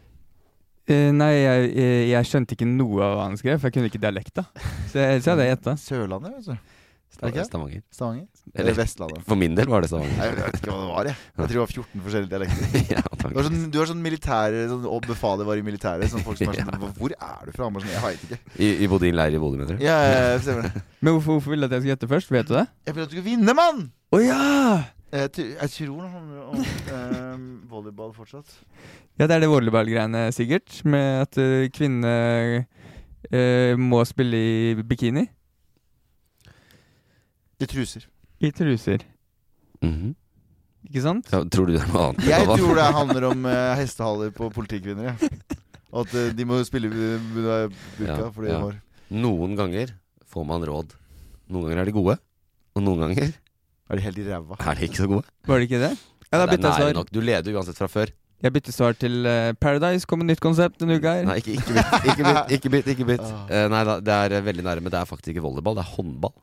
[0.89, 3.91] Eh, nei, jeg, jeg, jeg skjønte ikke noe av hva han skrev, for jeg kunne
[3.91, 4.47] ikke dialekta.
[4.89, 5.77] Så jeg, så hadde jeg gjetta.
[5.87, 6.75] Sørlandet, vet du.
[7.09, 7.45] Stav- Er det ikke?
[7.49, 7.81] Stavanger.
[7.91, 8.25] Stavanger?
[8.53, 9.23] Eller- Vestlandet?
[9.27, 10.13] For min del var det Stavanger.
[10.19, 11.15] Nei, Jeg vet ikke hva det var, jeg.
[11.29, 12.75] Jeg tror det var 14 forskjellige dialekter.
[12.95, 16.09] ja, Du har sånn, du har sånn militære sånn, Og befalet var i militæret.
[16.13, 17.69] Sånn folk som er sånn Hvor er du fra?
[17.73, 18.39] Bare sånn, Jeg veit ikke.
[18.61, 19.83] I, I bodde i en leir i Bodø, mener du?
[19.83, 20.85] Ja, ja, ja, stemmer det.
[21.01, 22.31] Men hvorfor, hvorfor ville du at jeg skulle gjette først?
[22.37, 22.65] Vet du det?
[22.87, 23.83] Jeg ville at du skulle vinne, mann!
[24.15, 24.39] Å ja!
[25.09, 28.51] Jeg, jeg tror det handler om eh, volleyball fortsatt.
[29.17, 30.69] Ja, det er det volleyballgreiene, sikkert.
[30.85, 32.59] Med at uh, kvinner
[33.33, 35.25] uh, må spille i bikini.
[37.59, 38.05] I truser.
[38.39, 39.03] I truser.
[39.81, 40.13] Mhm.
[40.89, 41.27] Ikke sant?
[41.27, 42.23] ja, tror du det er noe annet?
[42.29, 45.09] Jeg tror det handler om uh, hestehaler på politikvinner.
[45.09, 45.57] Ja.
[45.89, 47.57] Og at uh, de må spille i burka
[48.05, 48.61] Ja, fordi de ja.
[48.61, 48.79] har
[49.09, 49.91] Noen ganger
[50.29, 50.93] får man råd.
[51.49, 52.19] Noen ganger er de gode,
[52.77, 53.33] og noen ganger
[53.89, 54.55] Er de helt i ræva?
[54.59, 55.23] er de ikke så gode.
[55.47, 55.91] Var de ikke det?
[56.31, 56.93] Ja, da det er bytta jeg nære svar.
[56.99, 57.07] nok.
[57.13, 58.11] Du leder uansett fra før.
[58.43, 60.05] Jeg bytter svar til eh, Paradise.
[60.07, 61.25] Kommer nytt konsept denne uka her.
[61.27, 62.05] Nei, ikke, ikke bytt.
[62.05, 62.87] Ikke bytt, ikke bytt.
[62.93, 63.25] Ikke bytt.
[63.25, 63.49] Ah.
[63.49, 64.85] Eh, nei da, det er eh, veldig nærme.
[64.85, 66.35] men det er faktisk ikke volleyball, det er håndball.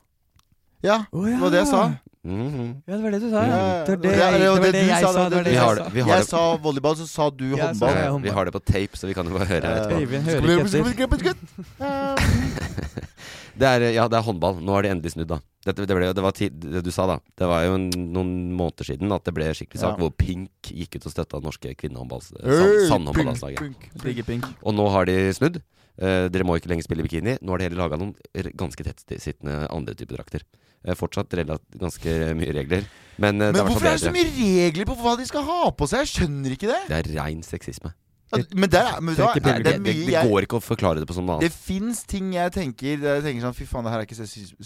[0.85, 1.79] Ja, Å, det var det jeg sa.
[2.27, 2.67] Mhm.
[2.85, 3.41] Ja, det var det du sa.
[3.47, 3.85] Ja, Ja.
[3.87, 5.63] Det var det, jeg, det det var du jeg sa, det var det Vi jeg
[5.63, 5.87] har sa.
[5.95, 6.27] Vi har Jeg det.
[6.29, 7.89] sa volleyball, så sa du Jeg sa håndball.
[7.95, 8.03] det.
[8.03, 8.21] Eh, håndball.
[8.27, 9.95] vi har det på tape, så vi kan jo bare høre Eh, etterpå.
[10.03, 10.41] Øyvind hører
[10.91, 11.47] ikke etter.
[13.57, 14.59] Det er, ja, det er håndball.
[14.61, 15.39] Nå har de endelig snudd, da.
[15.67, 17.17] Dette, det, ble, det var tid, det du sa, da.
[17.37, 20.01] Det var jo en, noen måneder siden at det ble skikkelig sak Ja.
[20.03, 23.59] hvor Pink gikk ut og støtta norske kvinnehåndballandslaget.
[24.05, 24.39] Hey.
[24.63, 25.59] Og nå har de snudd.
[25.97, 27.37] Eh, dere må ikke lenger spille bikini.
[27.41, 28.13] Nå har de heller laga noen
[28.55, 30.45] ganske tettsittende andre typer drakter.
[30.85, 32.85] Eh, fortsatt relativt ganske mye regler,
[33.17, 35.87] men, eh, Men hvorfor er det så mye regler på hva de skal ha på
[35.89, 36.05] seg?
[36.05, 36.81] Jeg skjønner ikke det.
[36.87, 37.93] Det er rein sexisme.
[38.33, 40.57] At- Men, der, er- men da, det, det er Det, det, mye det går ikke
[40.59, 41.59] å forklare det på sånn noe Det annet.
[41.63, 44.17] fins ting jeg tenker jeg tenker sånn Fy faen, det her er ikke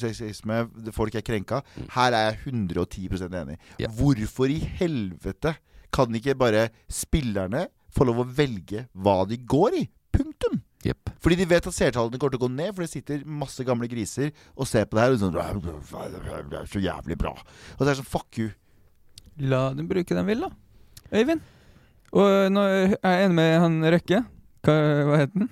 [0.02, 0.58] sexisme.
[0.96, 1.60] Folk er krenka.
[1.94, 3.60] Her er jeg 110% enig.
[3.60, 3.78] Mm.
[3.84, 3.92] Ja.
[4.00, 5.54] Hvorfor i helvete
[5.94, 9.86] kan ikke bare spillerne få lov å velge hva de går i?
[10.12, 10.58] Punktum.
[10.84, 11.12] Yep.
[11.22, 13.88] Fordi de vet at seertallene kommer til å gå ned, for det sitter masse gamle
[13.88, 17.32] griser og ser på det her og sånn Det er så jævlig bra.
[17.78, 18.50] Og det er sånn Fuck you.
[19.38, 20.50] La dem bruke den vil, da.
[21.14, 21.42] Øyvind.
[22.12, 24.22] Og eh, nå er jeg enig med han Røkke.
[24.66, 24.76] Hva,
[25.08, 25.50] hva het han?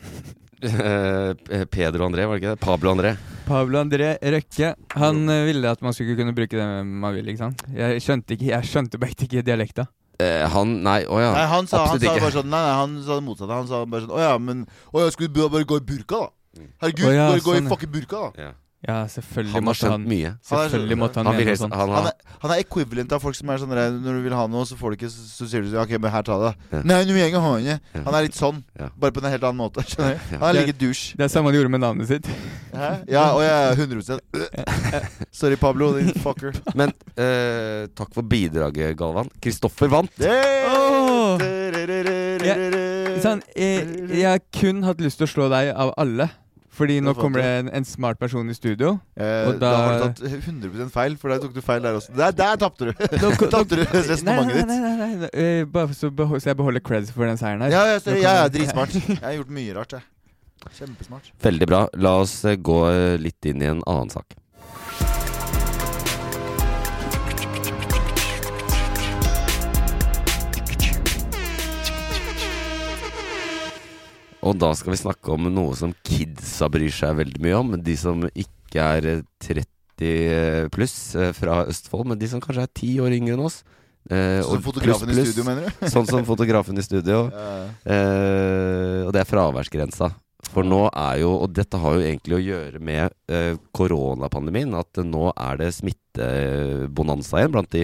[0.59, 2.59] Eh, Pedro André, var det ikke det?
[2.65, 3.13] Pablo André.
[3.47, 4.73] Pablo André Røkke.
[4.99, 7.63] Han eh, ville at man skulle kunne bruke det man vil, ikke sant?
[7.71, 9.87] Jeg skjønte ikke Jeg skjønte bare ikke dialekta.
[10.19, 11.31] Eh, han Nei, å ja.
[11.31, 12.25] Nei, han sa, han sa ikke.
[12.25, 13.55] bare sånn Nei, nei, han sa det motsatte.
[13.55, 16.25] Han sa bare sånn Å ja, men Å ja, skulle du bare gå i burka,
[16.25, 16.65] da?
[16.83, 17.71] Herregud, Å ja, bare gå sånn, i ja.
[17.71, 18.49] fucking burka, da.
[18.49, 18.51] ja.
[18.87, 20.29] Ja, selvfølgelig Han har måtte han skjønt mye.
[20.47, 21.73] Selvfølgelig måtte han, Han mene noe sånt.
[21.75, 24.35] han Han er, han er equivalent av folk som er sånn der, Når du vil
[24.37, 26.53] ha noe, så får du ikke, så, sier du sånn, Ok, men her, ta det.
[26.71, 26.81] Ja.
[26.87, 27.75] Nei, nå jeg ikke ha det.
[27.75, 28.03] Ja.
[28.05, 28.87] Han er litt sånn, Ja.
[28.95, 29.83] bare på en helt annen måte.
[29.83, 30.37] Skjønner du?
[30.37, 31.17] Han er like douche.
[31.19, 32.31] Det er samme han gjorde med navnet sitt.
[32.71, 32.89] Hæ?
[33.11, 36.55] Ja, og jeg er 100% Sorry, Pablo, din fucker.
[36.79, 39.27] Men uh, takk for bidraget, Galvan.
[39.43, 40.23] Kristoffer vant.
[40.23, 41.43] Åh!
[42.43, 46.29] jeg, sånn, jeg, jeg har kun hatt lyst til å slå deg av alle.
[46.79, 48.93] Fordi nå er kommer det en, en smart person i studio.
[49.19, 51.97] Eh, og da, da, har du tatt 100% feil, for der tok du feil der
[51.99, 52.13] også.
[52.15, 52.93] Der, der tapte du!
[53.53, 54.69] Tapte du resonnementet ditt.
[54.71, 55.31] nei, nei, nei, nei, nei.
[55.33, 57.73] Eh, Bare så, beho- så jeg beholder creds for den seieren her.
[57.75, 58.95] Ja, ja, så, ja, ja, dritsmart.
[59.09, 60.07] Jeg har gjort mye rart, jeg.
[60.79, 61.29] Kjempesmart.
[61.43, 61.81] Veldig bra.
[62.03, 64.35] La oss eh, gå eh, litt inn i en annen sak.
[74.49, 77.75] Og da skal vi snakke om noe som kidsa bryr seg veldig mye om.
[77.85, 82.73] De som ikke er eh, 30 pluss eh, fra Østfold, men de som kanskje er
[82.81, 83.59] ti år yngre enn oss.
[84.09, 85.89] Eh, Sånn som fotografen i pluss, i studio, mener du?
[85.93, 87.27] sånn som fotografen i studio.
[87.35, 87.59] Ja.
[87.93, 90.09] Eh, og det er fraværsgrensa.
[90.49, 95.01] For nå er jo, og dette har jo egentlig å gjøre med eh, koronapandemien, at
[95.05, 97.83] nå er det smittebonanza igjen, blant de,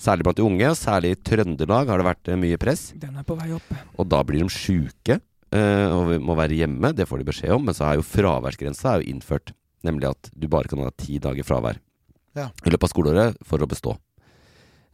[0.00, 0.70] særlig blant de unge.
[0.72, 2.88] Og særlig i Trøndelag har det vært eh, mye press.
[2.98, 3.68] Den er på vei opp.
[4.00, 5.22] Og da blir de sjuke eh,
[5.56, 6.92] og vi må være hjemme.
[6.94, 7.64] Det får de beskjed om.
[7.66, 9.50] Men så er jo fraværsgrensa er jo innført.
[9.86, 11.78] Nemlig at du bare kan ha ti dager fravær
[12.36, 12.50] Ja.
[12.64, 13.96] i løpet av skoleåret for å bestå.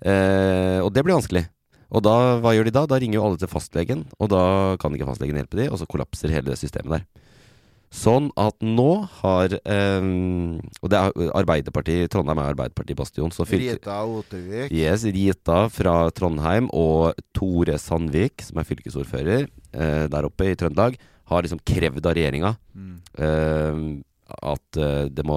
[0.05, 1.45] Eh, og det blir vanskelig.
[1.95, 2.85] Og da, hva gjør de da?
[2.91, 4.43] Da ringer jo alle til fastlegen, og da
[4.83, 7.05] kan ikke fastlegen hjelpe de, og så kollapser hele det systemet der.
[7.95, 10.07] Sånn at nå har eh,
[10.83, 13.31] Og det er Arbeiderpartiet Trondheim er Arbeiderparti-bastion.
[13.47, 14.73] Rita Ottervik.
[14.75, 20.99] Yes, Rita fra Trondheim og Tore Sandvik, som er fylkesordfører eh, der oppe i Trøndelag,
[21.31, 22.99] har liksom krevd av regjeringa Mm.
[23.19, 24.03] eh,
[24.43, 24.77] at
[25.15, 25.37] det må,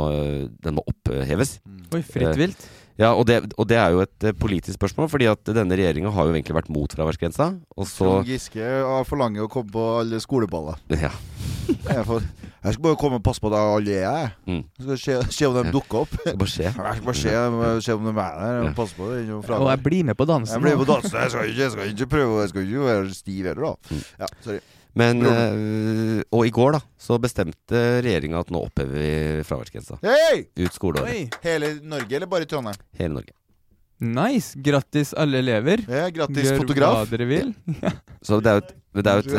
[0.59, 1.59] den må oppheves.
[1.93, 2.63] Oi, fritt Eh, vilt.
[2.99, 6.11] Ja, og det, og det er jo et eh, politisk spørsmål, fordi at denne regjeringa
[6.11, 7.53] har jo egentlig vært mot fraværsgrensa.
[7.79, 8.71] Og så Trond Giske
[9.07, 10.81] forlanger å komme på alle skoleballer.
[10.99, 11.13] Ja.
[11.69, 12.23] Jeg, får,
[12.63, 14.31] jeg skal bare komme og passe på at alle er her.
[14.49, 14.63] Mm.
[14.79, 16.15] Jeg skal se, se om de dukker opp.
[16.23, 16.65] skal bare se.
[16.69, 17.35] Jeg skal bare se,
[17.85, 18.57] se om de er der.
[18.63, 19.21] Og passe på det.
[19.37, 20.55] Og jeg blir med på dansen.
[20.57, 21.13] Jeg blir med på dansen.
[21.21, 23.93] Jeg skal ikke, jeg skal ikke prøve Jeg skal ikke være stiv heller, da.
[23.93, 24.03] Mm.
[24.23, 24.59] Ja, sorry.
[24.97, 29.99] Men eh, Og i går, da, så bestemte regjeringa at nå opphever vi fraværsgrensa.
[30.05, 30.47] Hey!
[30.57, 31.11] Ut skoleåret.
[31.13, 32.79] Oi, Hele Norge, eller bare Trondheim?
[32.99, 33.35] Hele Norge.
[33.99, 34.57] nice.
[34.63, 35.83] Grattis, alle elever.
[35.85, 37.01] Ja, grattis, Gjør fotograf.
[37.01, 37.53] hva dere vil.
[38.25, 39.33] Så det er jo et det er jo et,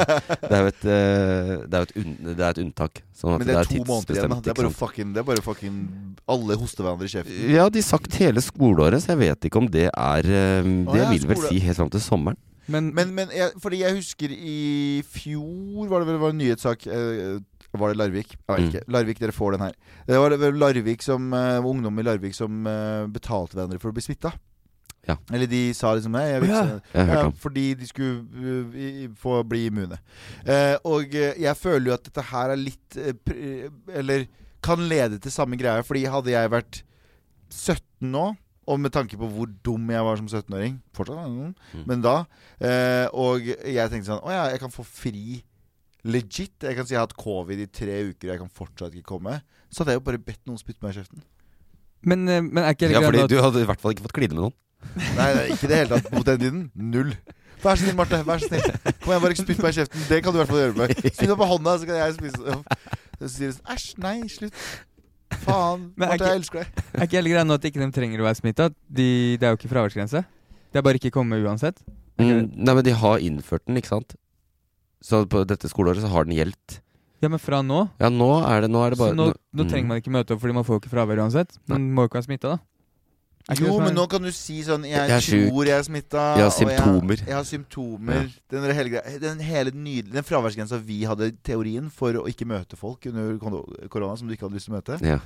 [0.50, 2.98] det er jo et, eh, det er et, unn, det er et unntak.
[3.14, 4.34] Sånn at Men det er to måneder igjen.
[4.42, 5.76] Det er bare fucking, det er bare fucking
[6.34, 7.44] Alle hoster hverandre i kjeften.
[7.54, 10.98] Ja, de har sagt hele skoleåret, så jeg vet ikke om det er Det Det
[10.98, 12.40] ja, vil vel si helt fram til sommeren.
[12.68, 16.86] Men, Men, men jeg, fordi jeg husker i fjor var det vel var en nyhetssak
[16.86, 17.38] eh,
[17.72, 18.34] Var det Larvik?
[18.34, 18.68] Jeg vet Mm.
[18.72, 18.82] ikke.
[18.92, 19.72] Larvik, dere får den her.
[20.08, 23.96] Det var vel Larvik som eh, ungdom i Larvik som eh, betalte hverandre for å
[23.96, 24.32] bli smitta.
[25.08, 25.16] Ja.
[25.32, 26.22] Eller de sa liksom det.
[26.28, 26.62] jeg ja.
[26.92, 27.30] Jeg ja.
[27.40, 29.96] Fordi de skulle uh, i- få bli immune.
[30.44, 34.26] Uh, og uh, jeg føler jo at dette her er litt eh, pr Eller
[34.60, 35.80] kan lede til samme greie.
[35.86, 36.82] Fordi hadde jeg vært
[37.48, 38.26] 17 nå,
[38.68, 41.30] og med tanke på hvor dum jeg var som 17-åring Fortsatt er
[41.74, 41.84] Mm.
[41.88, 42.14] men da
[42.60, 45.40] eh, Og jeg tenkte sånn Å ja, jeg kan få fri
[46.08, 46.54] legit.
[46.62, 49.10] Jeg kan si jeg har hatt covid i tre uker, og jeg kan fortsatt ikke
[49.18, 49.40] komme.
[49.68, 51.24] Så hadde jeg jo bare bedt noen spytte meg i kjeften.
[52.06, 53.30] men, eh, men er ikke Ja, hele fordi at...
[53.32, 54.54] du hadde i hvert fall ikke fått kline med noen.
[55.18, 56.12] Nei, nei, ikke i det hele tatt.
[56.14, 56.60] Mot den tiden.
[56.78, 57.10] Null.
[57.64, 58.20] Vær så snill, Marte.
[58.24, 58.62] Vær så snill.
[59.02, 60.04] Kom igjen, bare ikke spytt meg i kjeften.
[60.08, 61.02] Det kan du i hvert fall gjøre med meg.
[61.18, 62.58] Spytt meg på hånda, så kan jeg spise
[63.18, 64.62] Så sier du sånn Æsj, nei, slutt.
[65.44, 65.88] Faen.
[65.94, 66.82] Men er Marte, jeg elsker deg.
[66.94, 68.68] Er ikke hele greia nå at ikke de trenger å være smitta?
[68.88, 69.08] De,
[69.38, 70.24] det er jo ikke fraværsgrense.
[70.72, 71.80] Det er bare ikke komme uansett.
[72.18, 74.16] Mm, nei, men de har innført den, ikke sant?
[75.04, 76.80] Så på dette skoleåret så har den gjeldt.
[77.22, 77.84] Ja, men fra nå?
[77.98, 79.70] Ja, nå er det, nå er det bare så nå, nå mm.
[79.70, 81.56] trenger man ikke møte opp, fordi man får ikke fravær uansett.
[81.70, 82.77] Man må jo ikke være smitta, da.
[83.48, 86.24] Det Jo, men nå kan du si sånn Jeg, Jeg er tror jeg er smitta.
[86.36, 87.16] Jeg har symptomer.
[87.16, 88.34] Jeg, jeg har symptomer.
[88.52, 93.08] Den, hele, den hele nydelige Den fraværsgrensa vi hadde teorien for å ikke møte folk
[93.08, 93.38] under
[93.88, 95.00] korona som du ikke hadde lyst til å møte.
[95.00, 95.16] Ja.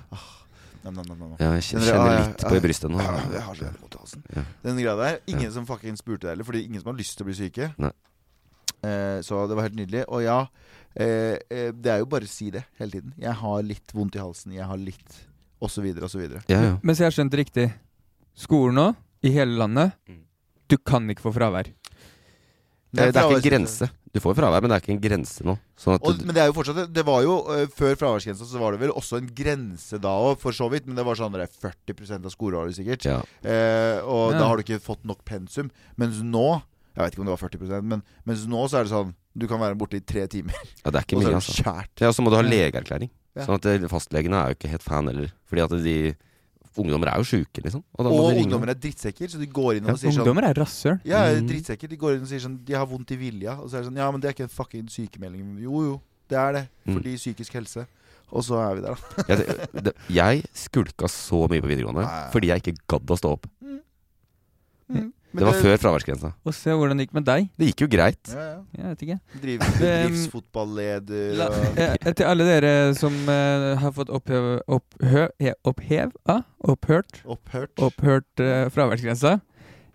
[0.83, 1.35] Nei, nam, nam, nam.
[1.39, 3.03] ja, jeg kjenner ah, litt på i ah, brystet nå.
[3.03, 4.25] Ja, jeg har så vondt i halsen.
[4.64, 5.18] Den greia der.
[5.31, 7.68] Ingen som fucking spurte deg heller, fordi ingen som har lyst til å bli syke.
[7.83, 7.93] Nei.
[8.83, 10.03] Eh, så det var helt nydelig.
[10.11, 10.41] Og ja,
[10.99, 13.14] eh, eh, det er jo bare å si det hele tiden.
[13.23, 15.20] Jeg har litt vondt i halsen, jeg har litt
[15.62, 16.41] Og så videre, og så videre.
[16.51, 16.70] Ja, ja.
[16.83, 17.68] Mens jeg har skjønt riktig.
[18.39, 18.87] Skolen nå,
[19.22, 20.22] i hele landet, Mm.
[20.68, 21.68] du kan ikke få fravær.
[22.93, 23.87] Det, det er ikke en grense.
[24.12, 25.55] Du får fravær, men det er ikke en grense nå.
[25.80, 28.61] Sånn at Og, men det er jo fortsatt Det var jo uh, Før fraværsgrensa så
[28.61, 30.85] var det vel også en grense da òg, for så vidt.
[30.87, 33.07] Men det var sånn der 40 av skoleåret, sikkert.
[33.09, 33.22] ja.
[33.41, 34.43] Uh, og Ja.
[34.43, 35.70] da har du ikke fått nok pensum.
[35.97, 36.61] Mens nå
[36.93, 39.47] Jeg vet ikke om det var 40% men mens nå så er det sånn Du
[39.49, 40.53] kan være borte i tre timer,
[40.85, 41.64] ja, det er ikke mye, er altså.
[41.64, 43.09] Ja, og så må du ha legeerklæring.
[43.35, 43.47] Ja.
[43.47, 45.33] Sånn at eh, fastlegene er jo ikke helt fan heller.
[45.49, 45.95] Fordi at de
[46.79, 47.83] Ungdommer er jo sjuke, liksom.
[47.99, 50.55] Og, Og ungdommer er drittsekker, så de går inn Ja, og sier sånn Ungdommer er
[50.55, 51.01] rasshøl.
[51.05, 51.49] Ja, Mm.
[51.49, 51.89] drittsekker.
[51.89, 53.59] De går inn og sier sånn De har vondt i vilja.
[53.61, 55.59] Og så er det sånn Ja, men det er ikke en fucking sykemelding.
[55.61, 56.01] Jo, jo.
[56.29, 56.68] Det er det.
[56.87, 56.95] Mm.
[56.97, 57.87] Fordi psykisk helse.
[58.33, 59.25] Og så er vi der, da.
[59.29, 62.31] jeg, det, jeg skulka så mye på videregående Nei.
[62.33, 63.47] fordi jeg ikke gadd å stå opp.
[63.61, 65.12] Mm.
[65.33, 66.30] Det var før fraværsgrensa.
[66.45, 67.47] Og se hvordan det gikk med deg.
[67.59, 68.33] Det gikk jo greit.
[68.33, 68.59] Ja, ja.
[68.78, 69.18] Jeg vet ikke.
[69.43, 75.24] Driv, bedriftsfotballeder La, og eh, til alle dere som uh, har fått opphev, opphø,
[75.64, 77.72] opphev ah, opphørt, Opphørt.
[77.83, 79.39] opphørt uh, fraværsgrensa.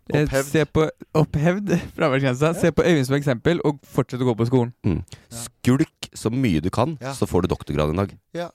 [0.08, 0.48] Eh, Opphevd.
[0.54, 0.86] Se på,
[1.20, 2.54] opphevd fraværsgrensa.
[2.58, 4.72] Se på Øyvind som eksempel, og fortsett å gå på skolen.
[4.88, 5.02] Mm.
[5.44, 7.14] Skulk så mye du kan, Ja.
[7.18, 8.16] så får du doktorgrad en dag.
[8.34, 8.50] Ja.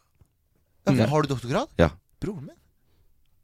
[0.88, 1.06] Ja, Ja.
[1.12, 1.68] Har du doktorgrad?
[1.78, 1.90] Ja.
[2.22, 2.56] Broren min?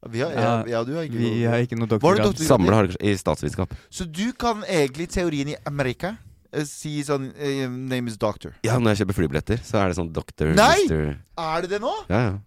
[0.06, 2.36] Vi har, Ja, ja, du har ikke Vi har ikke noe Var doktorgrad.
[2.38, 2.92] doktorgrad?
[2.94, 3.74] Samle i statsvitenskap.
[3.90, 6.12] Så du kan egentlig teorien i Amerika
[6.52, 8.54] eh, si sånn uh, Name is doctor.
[8.62, 10.84] Ja, når jeg kjøper flybilletter, så er det sånn doktor Nei!
[10.84, 11.94] mister- Er det det nå?
[12.08, 12.38] Ja, ja.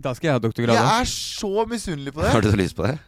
[0.00, 0.76] Da skal jeg ha doktorgrad.
[0.76, 2.32] Jeg er så misunnelig på det.
[2.32, 2.98] Har du så lyst på det?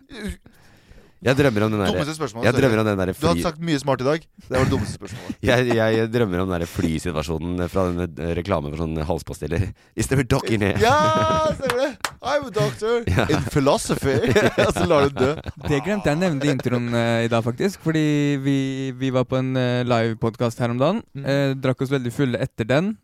[1.25, 2.47] Jeg drømmer om den Dummeste spørsmålet.
[2.51, 3.23] Jeg drømmer om den fly...
[3.23, 4.29] Du hadde sagt mye smart i dag.
[4.45, 5.39] Det var det dummeste spørsmålet.
[5.49, 8.05] Jeg, jeg drømmer om den der flysituasjonen fra den
[8.39, 9.67] reklame reklamen for sånne halspastiller.
[9.97, 10.79] Is there a doc in here?
[10.83, 12.13] Ja, stemmer det!
[12.23, 13.27] I'm a doctor Ja.
[13.31, 14.17] in philosophy.
[14.67, 15.33] Og så lar du dø.
[15.69, 17.83] Det glemte jeg å nevne i introen uh, i dag, faktisk.
[17.85, 18.59] Fordi vi,
[18.99, 21.03] vi var på en uh, livepodkast her om dagen.
[21.19, 22.97] Eh, drakk oss veldig fulle etter den.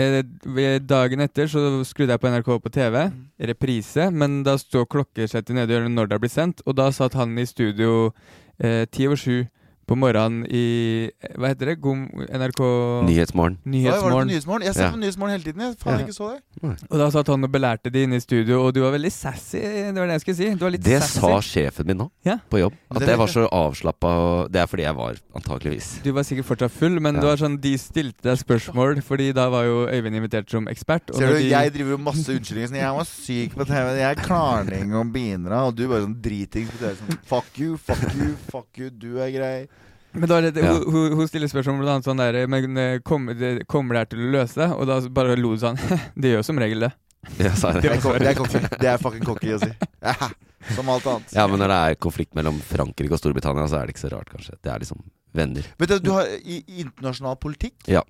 [0.00, 3.24] Eh, dagen etter så skrudde jeg på NRK på TV, Mm.
[3.50, 7.44] reprise, men da står klokkesettet nede når det blitt sendt, og da satt han i
[7.44, 8.12] studio
[8.60, 9.46] eh, ti over sju
[9.90, 11.80] på morgenen i Hva heter det?
[11.82, 12.60] God, NRK
[13.08, 13.56] Nyhetsmorgen.
[13.66, 14.28] Nyhetsmorgen.
[14.30, 14.64] Nyhetsmorgen?
[14.68, 14.90] Jeg ser Ja.
[14.94, 15.60] på Nyhetsmorgen hele tiden.
[15.66, 16.06] Jeg faen Ja.
[16.06, 16.42] ikke så det.
[16.90, 19.58] Og da satt han og belærte de inne i studio, og du var veldig sassy.
[19.58, 20.50] Det var det jeg skulle si.
[20.54, 21.20] Du var litt Det sassy.
[21.20, 22.38] sa sjefen min nå, Ja.
[22.50, 22.72] på jobb.
[22.94, 24.48] At jeg var så avslappa.
[24.50, 26.02] Det er fordi jeg var, antakeligvis.
[26.04, 27.20] Du var sikkert fortsatt full, men Ja.
[27.20, 31.10] det var sånn, de stilte deg spørsmål, Fordi da var jo Øyvind invitert som ekspert.
[31.10, 32.68] og Ser du, de, Jeg driver jo masse unnskyldninger.
[32.68, 36.20] Sånn, jeg var syk på TV, jeg er klarning og begynner, og du bare sånn
[36.20, 36.94] dritings på TV.
[36.94, 39.68] Sånn, fuck you, fuck you, fuck you, du er grei.
[40.12, 40.72] Men da er det, Ja.
[40.74, 44.10] hun, hun- stiller spørsmål blant annet sånn der Men eh, kommer det, kommer det her
[44.10, 44.68] til å løse det?
[44.74, 45.78] Og da bare lo du sånn
[46.20, 46.92] Det gjør som regel det.
[47.38, 47.92] Jeg sa Det det.
[48.00, 48.68] er, det er.
[48.80, 49.70] Det er fucking cocky å si.
[50.02, 50.30] Ja,
[50.74, 51.32] som alt annet.
[51.36, 54.12] Ja, men når det er konflikt mellom Frankrike og Storbritannia, så er det ikke så
[54.16, 54.56] rart, kanskje.
[54.64, 55.02] Det er liksom
[55.36, 55.68] venner.
[55.78, 58.02] Men du, du har i, i internasjonal politikk Ja.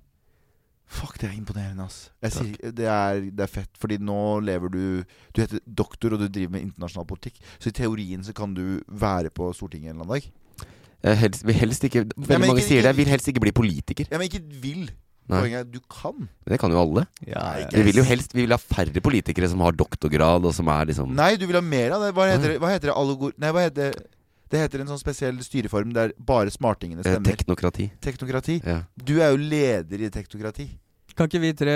[0.91, 2.09] Fuck, det er imponerende, ass.
[2.19, 4.81] Jeg sier, det, er, det er fett, fordi nå lever du
[5.31, 7.37] Du heter doktor, og du driver med internasjonal politikk.
[7.63, 10.31] Så i teorien så kan du være på Stortinget en eller annen dag.
[11.01, 12.91] Jeg helst, vil helst ikke Veldig ja, mange ikke- sier det.
[12.91, 14.05] Jeg vil helst ikke bli politiker.
[14.11, 14.89] Ja, men ikke vil.
[15.31, 16.17] Poenget er du kan.
[16.17, 17.05] Men det kan jo alle.
[17.25, 20.67] Ja, Vi vil jo helst Vi vil ha færre politikere som har doktorgrad, og som
[20.67, 22.13] er liksom Nei, du vil ha mer av det.
[22.17, 22.57] Hva heter det?
[22.59, 22.95] Hva heter det?
[22.97, 23.31] Allogor...
[23.37, 24.07] Nei, hva heter det?
[24.51, 27.23] Det heter en sånn spesiell styreform der bare smartingene eh, stemmer.
[27.31, 27.85] teknokrati.
[28.03, 28.57] Teknokrati.
[28.67, 28.81] Ja.
[28.99, 30.67] Du er jo leder i teknokrati.
[31.21, 31.73] Kan ikke vi tre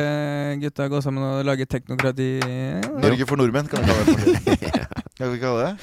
[0.57, 2.29] gutta gå sammen og lage teknokrati?
[2.97, 4.71] Norge for nordmenn, kan vi kalle det.
[5.19, 5.73] Kan vi kalle det?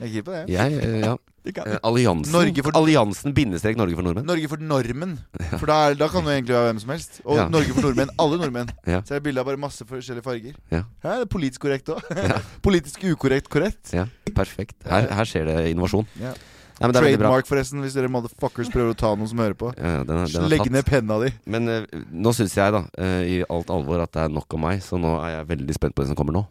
[0.00, 0.38] Jeg er keen på det.
[0.48, 1.10] Jeg, eh, ja.
[1.50, 2.32] Eh, Alliansen.
[2.32, 4.24] Norge for- Alliansen bindestrek Norge for nordmenn.
[4.28, 5.12] Norge for normen.
[5.58, 7.20] For da, er, da kan du egentlig være hvem som helst.
[7.26, 7.44] Og Ja.
[7.52, 8.14] Norge for nordmenn.
[8.24, 8.72] Alle nordmenn.
[8.94, 9.02] Ja.
[9.04, 10.56] Så er det bilde av bare masse forskjellige farger.
[10.72, 10.82] Ja.
[11.04, 12.00] Ja, det er politisk korrekt òg.
[12.16, 12.40] Ja.
[12.66, 13.92] politisk ukorrekt korrekt.
[13.92, 14.78] Ja, perfekt.
[14.88, 16.08] Her, her skjer det innovasjon.
[16.24, 16.32] Ja.
[16.80, 17.06] Nei, men det er.
[17.10, 19.68] Trademark, forresten, hvis dere motherfuckers prøver å ta noen som hører på.
[19.76, 20.72] Ja, ja, den er, den er Legg tatt.
[20.72, 21.28] ned penna di.
[21.52, 24.64] Men uh, nå syns jeg, da, uh, i alt alvor, at det er nok om
[24.64, 24.80] meg.
[24.80, 26.42] Så nå er jeg veldig spent på det som kommer nå.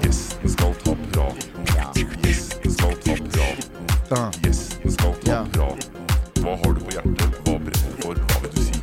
[0.00, 2.00] Gjesten skal ta prat.
[2.24, 3.18] Gjesten skal ta
[4.08, 4.40] prat.
[4.46, 5.88] Gjesten skal ta prat.
[6.40, 7.36] Hva har du på hjertet?
[7.44, 8.22] Hva brenner du for?
[8.32, 8.80] Hva vil du si?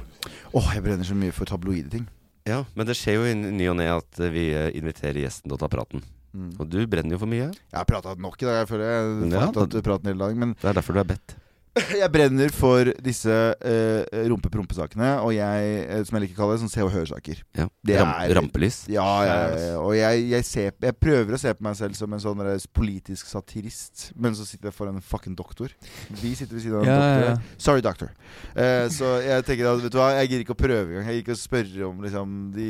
[0.56, 2.06] Åh, jeg brenner så mye for tabloide ting.
[2.46, 4.44] Ja, Men det skjer jo i ny og ne at eh, vi
[4.78, 6.04] inviterer gjesten til å ta praten.
[6.36, 6.52] Mm.
[6.60, 7.48] Og du brenner jo for mye.
[7.56, 8.62] Jeg har prata nok i dag.
[8.64, 10.40] Jeg føler jeg Ja, tatt praten hele dagen.
[10.44, 11.38] Men Det er derfor du er bedt.
[12.00, 16.62] jeg brenner for disse uh, rumpe-prompesakene, og jeg, eh, som jeg liker å kalle det,
[16.62, 17.42] sånn Se og Hør-saker.
[17.58, 17.66] Ja.
[17.84, 18.78] Det Ram, er- rampelys.
[18.88, 22.16] Ja, ja, ja, og jeg, jeg, ser, jeg prøver å se på meg selv som
[22.16, 22.44] en sånn
[22.80, 25.74] politisk satirist, men så sitter jeg foran en fucking doktor.
[26.22, 27.26] Vi sitter ved siden av en Ja, doktor.
[27.26, 27.60] ja, ja.
[27.68, 28.14] Sorry, doctor.
[28.56, 31.10] Uh, så jeg tenker at, vet du hva, jeg gidder ikke å prøve engang.
[31.12, 32.70] Jeg gidder ikke å spørre om liksom de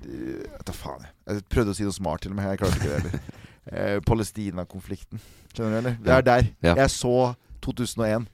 [0.00, 1.12] Vet da faen, jeg.
[1.36, 2.48] Jeg prøvde å si noe smart til og med.
[2.52, 3.20] Jeg klarte ikke det heller.
[3.70, 5.20] Eh, Palestina-konflikten.
[5.52, 5.96] Skjønner du, eller?
[6.02, 6.46] Det er der.
[6.64, 6.72] Ja.
[6.80, 8.24] Jeg så 2001.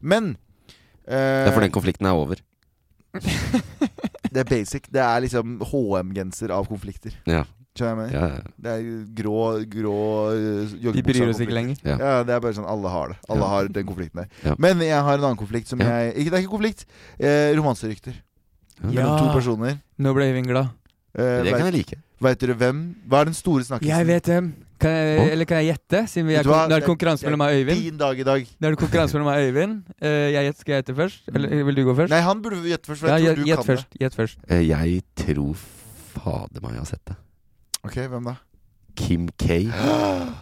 [0.00, 0.36] Men
[1.04, 2.38] Det er for den konflikten er over.
[4.32, 4.86] det er basic.
[4.94, 7.12] Det er liksom HM-genser av konflikter.
[7.28, 7.42] Ja.
[7.76, 8.38] Skjønner jeg mener?
[8.38, 8.54] ja.
[8.62, 8.86] Det er
[9.18, 9.36] grå,
[9.74, 9.96] grå
[10.32, 11.82] eh, De bryr oss ikke lenger.
[11.84, 11.98] Ja.
[12.00, 13.18] Ja, det er bare sånn alle har det.
[13.28, 13.50] Alle Ja.
[13.52, 14.30] har den konflikten der.
[14.46, 14.54] Ja.
[14.62, 15.90] Men jeg har en annen konflikt som Ja.
[16.06, 16.86] jeg ikke, Det er ikke konflikt.
[17.18, 18.16] Eh, romanserykter.
[18.86, 19.78] Mellom to personer.
[19.98, 20.68] Nå ble Øyvind glad.
[21.16, 21.96] Eh, Det kan jeg like.
[22.20, 22.80] vet dere hvem?
[23.08, 23.88] Hva er den store snakkisen?
[23.88, 24.54] Jeg vet hvem.
[24.76, 25.28] Kan jeg, oh.
[25.32, 26.00] eller kan jeg gjette?
[26.12, 27.82] Siden vi er, kon- det er konkurranse mellom meg og Øyvind.
[27.86, 28.42] Din dag i dag.
[28.44, 29.78] Det er det konkurranse mellom meg og Øyvind.
[30.02, 31.30] Uh, jeg gjett, skal jeg gjette først?
[31.32, 32.12] Eller vil du gå først?
[32.12, 33.96] Nei, han burde gjette først, for ja, tror du gjett kan først.
[34.02, 34.42] Gjett først.
[34.50, 35.54] Uh, Jeg tror
[36.16, 37.16] fader meg jeg har sett det.
[37.16, 37.80] det.
[37.88, 38.34] Ok, hvem da?
[38.96, 39.56] Kim K.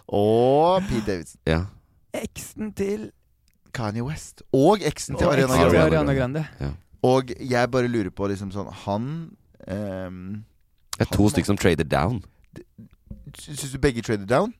[0.09, 1.41] Og Pete Davidson.
[1.47, 1.61] Ja.
[2.15, 3.11] Eksen til
[3.75, 4.43] Kanye West.
[4.55, 5.87] Og eksen til Og Ariana eksen til Grande.
[5.87, 6.45] Ariana Grande.
[7.05, 9.09] Og jeg bare lurer på liksom sånn Han
[9.69, 10.45] ehm,
[10.95, 12.21] Det er to stykker som trader down.
[13.39, 14.53] Syns du begge trader down?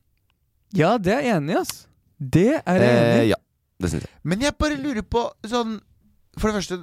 [0.75, 1.75] Ja, det er jeg enig i, ass.
[2.19, 3.29] Det er jeg enig Eh, i.
[3.29, 3.39] ja,
[3.81, 4.11] det syns jeg.
[4.23, 5.77] Men jeg bare lurer på sånn
[6.39, 6.77] For det første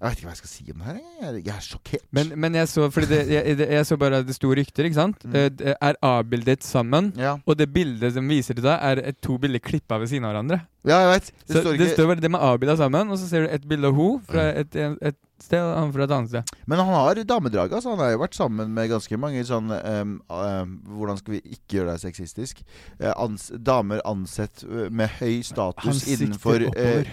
[0.00, 0.98] Jeg vet ikke hva jeg skal si om det her.
[1.22, 2.02] Jeg, jeg er sjokkert.
[2.12, 5.22] Men, men jeg så fordi det, jeg, jeg så bare det sto rykter, ikke sant?
[5.24, 5.36] Mm.
[5.40, 9.38] Eh, det Er avbildet sammen, Ja, og det bildet som viser det da, er to
[9.40, 10.60] bilder klippa ved siden av hverandre.
[10.84, 11.30] Ja jeg vet.
[11.48, 13.54] Det Så står det ikke står bare dem er avbilda sammen, og så ser du
[13.54, 16.52] et bilde av henne fra et, et, et sted, og han fra et annet sted.
[16.70, 17.72] Men han har damedrag.
[17.72, 17.90] Altså.
[17.94, 21.78] Han har jo vært sammen med ganske mange sånn um, um, Hvordan skal vi ikke
[21.78, 22.62] gjøre deg sexistisk?
[23.00, 27.12] Uh, ans damer ansett eh, med høy status Han innenfor uh,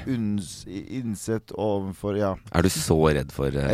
[1.02, 2.34] innsett overfor Ja.
[2.54, 3.74] Er du så redd for uh...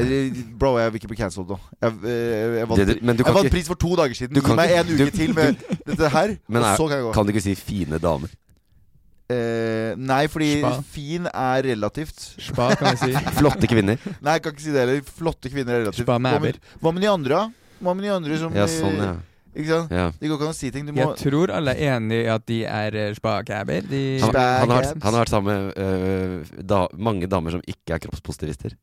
[0.58, 1.60] Bro, jeg vil ikke bli cancelled nå.
[1.84, 4.36] Jeg, jeg, vant, det, du- jeg vant ikke pris for to dager siden.
[4.38, 6.88] Du Gi kan meg ikke- en uke du- til med dette her, Men og så
[6.88, 7.14] kan jeg gå.
[7.14, 8.32] kan du ikke si fine damer?
[9.28, 10.70] Eh, nei, fordi Spa.
[10.88, 12.22] fin er relativt.
[12.40, 13.24] Spa, kan vi si.
[13.40, 14.00] Flotte kvinner.
[14.24, 15.02] Nei, jeg kan ikke si det heller.
[15.18, 16.06] Flotte kvinner er relativt.
[16.08, 17.74] Spa med Hva med, hva med de andre, da?
[17.84, 19.16] Hva med de andre som Ja, sånn, ja.
[19.58, 19.92] Ikke sant?
[19.92, 20.08] ja.
[20.14, 20.86] Det går ikke an å si ting.
[20.88, 23.88] Du må Jeg tror alle er enig i at de er eh, spacabber.
[23.90, 27.98] De Han, han, har, han har vært sammen med øh, da, mange damer som ikke
[27.98, 28.78] er kroppspositivister.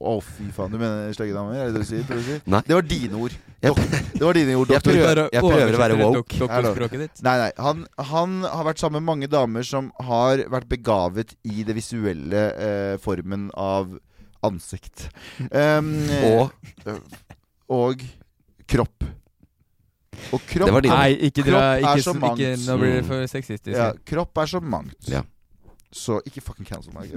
[0.00, 0.70] Å, fy faen.
[0.72, 1.58] Du mener stygge damer?
[1.60, 2.04] Er det det du sier?
[2.08, 2.38] Du sier?
[2.48, 2.60] Nei.
[2.64, 3.34] Det var dine ord.
[3.60, 3.80] Dok-
[4.20, 6.38] Det var dine ord, Jeg prøver- jeg prøver å være woke.
[6.40, 7.20] Doktorspråket ditt.
[7.26, 7.50] Nei, nei.
[7.60, 12.46] Han, han har vært sammen med mange damer som har vært begavet i det visuelle
[12.56, 13.92] eh, formen av
[14.42, 15.10] ansikt.
[15.52, 15.92] Um,
[16.24, 16.50] Og
[17.70, 18.00] og
[18.66, 19.04] kropp.
[20.32, 20.96] Og kropp Det var dine.
[20.96, 22.40] Nei, ikke dra Kropp er så mangt.
[22.40, 23.76] ikke, Nå blir det for sexistisk.
[23.76, 24.96] Ja, kropp er så mangt.
[25.12, 25.22] Ja.
[25.92, 27.10] Så ikke fucking cancel meg.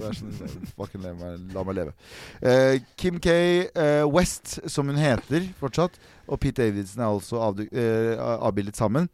[0.78, 1.94] Fucking leve meg, la meg leve.
[2.42, 3.30] Uh, Kim K.
[3.70, 9.10] Uh, West, som hun heter fortsatt, og Pete Davidson er altså eh, avbildet sammen.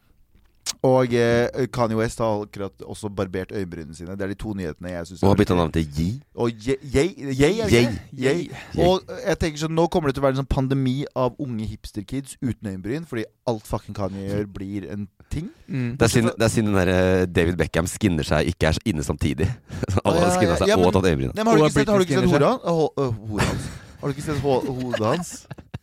[0.84, 4.13] Og eh, Kanye West har akkurat også barbert øyenbrynene sine.
[4.15, 6.07] Det er de to nyhetene jeg syns Og har bytta navn til Yi.
[6.36, 7.89] Og Ye- jeg, jeg?
[8.15, 8.47] Yay.
[8.86, 11.67] Og jeg tenker sånn, nå kommer det til å være en sånn pandemi av unge
[11.67, 15.49] hipsterkids uten øyenbryn, fordi alt fucking Kanye gjør, blir en ting.
[15.67, 15.97] Mm.
[15.99, 19.49] Det er synd, den der eh, David Beckham skinner seg ikke er så inne samtidig.
[20.05, 21.36] Alle har skinna seg ja, men- og tatt øyenbryn.
[21.36, 22.55] Har du ikke sett, har du ikke sett skinner hora?
[22.63, 23.67] Hå- øh, hodet hans?
[23.99, 25.34] Har du ikke sett hodet hans?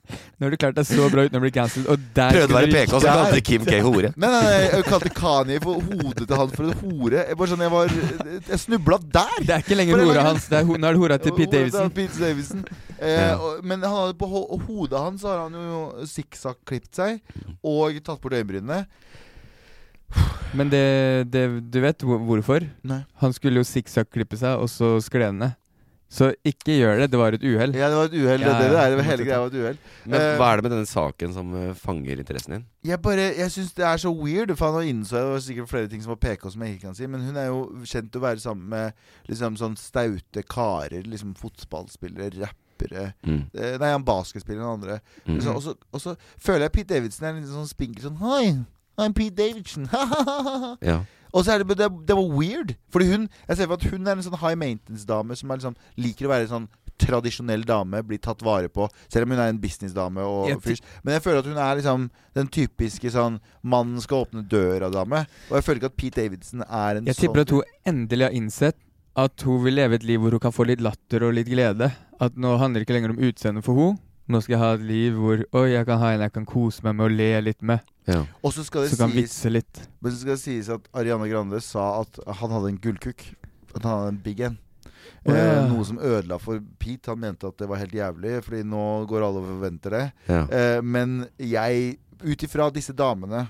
[0.07, 2.59] Nå har du klart deg så bra uten å bli cancelled, og der Prøvde å
[2.59, 4.13] være PK, og så kalte Kim K hore.
[4.17, 7.23] Nei, nei, nei, jeg kalte Kanye for hodet til han for en hore.
[7.23, 7.95] Jeg, bare sånn, jeg, var,
[8.53, 9.37] jeg snubla der!
[9.41, 10.49] Det er ikke lenger hora hans.
[10.53, 11.91] Det er, nå er det hora til Pete Davison.
[11.91, 11.97] Davidson.
[11.97, 12.65] Pete Davison.
[12.97, 17.21] Eh, og, men han hadde på ho hodet hans har han jo sikksakk-klippet seg
[17.67, 18.85] og tatt bort øyenbrynene.
[20.57, 20.87] Men det,
[21.33, 22.65] det, du vet hvorfor?
[22.87, 23.03] Nei.
[23.21, 25.57] Han skulle jo sikksakk-klippe seg, og så skled han ned.
[26.17, 27.11] Så ikke gjør det.
[27.13, 27.75] Det var et uhell.
[27.77, 28.41] Ja, det var et uhell.
[28.41, 29.81] Ja, det, det det, hele greia var et uhell.
[30.07, 32.63] Men Eh, hva er det med denne saken som eh, fanger interessen din?
[32.89, 34.55] Jeg bare, jeg syns det er så weird.
[34.57, 36.87] For han har innså Det var sikkert flere ting som var PK som jeg ikke
[36.87, 37.09] kan si.
[37.13, 41.05] Men hun er jo kjent til å være sammen med liksom sånn staute karer.
[41.05, 43.11] Liksom fotballspillere, rappere.
[43.27, 43.43] Mm.
[43.53, 45.01] Eh, nei, han basketspiller og andre.
[45.27, 45.43] Mm.
[45.45, 48.57] Så, og, så, og så føler jeg Pete Davidson er litt sånn spinkel sånn Hei,
[48.97, 49.91] I'm Pete Davidson.
[50.91, 51.03] Ja.
[51.37, 52.75] Og så er det, det, det var weird.
[52.93, 55.77] Fordi hun Jeg ser for at hun er en sånn high maintenance-dame som er liksom,
[56.01, 58.87] liker å være sånn tradisjonell dame, blir tatt vare på.
[59.13, 60.25] Selv om hun er en businessdame.
[60.25, 60.79] og Jeg.
[61.05, 62.09] Men jeg føler at hun er liksom
[62.39, 65.27] den typiske sånn mannen skal åpne døra-dame.
[65.51, 68.31] Og jeg føler ikke at Pete Davidson er en Jeg sånn tipper at hun endelig
[68.31, 68.81] har innsett
[69.17, 71.91] at hun vil leve et liv hvor hun kan få litt latter og litt glede.
[72.21, 74.01] At nå handler det ikke lenger om utseendet for henne.
[74.29, 76.83] Nå skal jeg ha et liv hvor Oi, jeg kan ha en jeg kan kose
[76.83, 77.81] meg med og le litt med.
[78.11, 78.25] Ja.
[78.43, 79.83] Og så skal det Så kan sies vitse litt.
[80.03, 83.23] Men så skal det sies at Ariana Grande sa at han hadde en gullkukk.
[83.75, 84.59] At han hadde en big en.
[85.27, 85.43] Oh, ja.
[85.43, 87.11] eh, noe som ødela for Pete.
[87.11, 90.05] Han mente at det var helt jævlig, Fordi nå går alle og forventer det.
[90.31, 90.43] Ja.
[90.51, 93.47] Eh, men jeg, ut ifra disse damene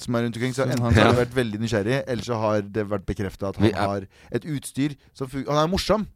[0.00, 2.86] som er rundt omkring, så enten han- har vært veldig nysgjerrig, eller så har det
[2.88, 6.06] vært bekrefta at han er- har et utstyr som fungerer Han er morsom,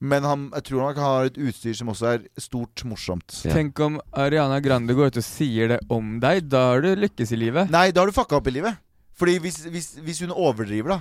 [0.00, 3.42] men han, jeg tror nok han har et utstyr som også er stort morsomt.
[3.44, 3.52] Ja.
[3.52, 6.46] Tenk om Ariana Grande går ut og sier det om deg.
[6.48, 7.70] Da har du lykkes i livet.
[7.70, 8.78] Nei, da har du fucka opp i livet.
[9.20, 11.00] Fordi hvis, hvis, hvis hun overdriver, da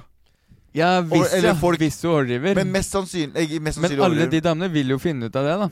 [0.76, 2.52] Ja, hvis, eller folk- hvis du overdriver.
[2.54, 4.32] Men Men, mest sannsynlig, eh, mest sannsynlig alle overdriver.
[4.36, 5.70] de damene vil jo finne ut av det, da.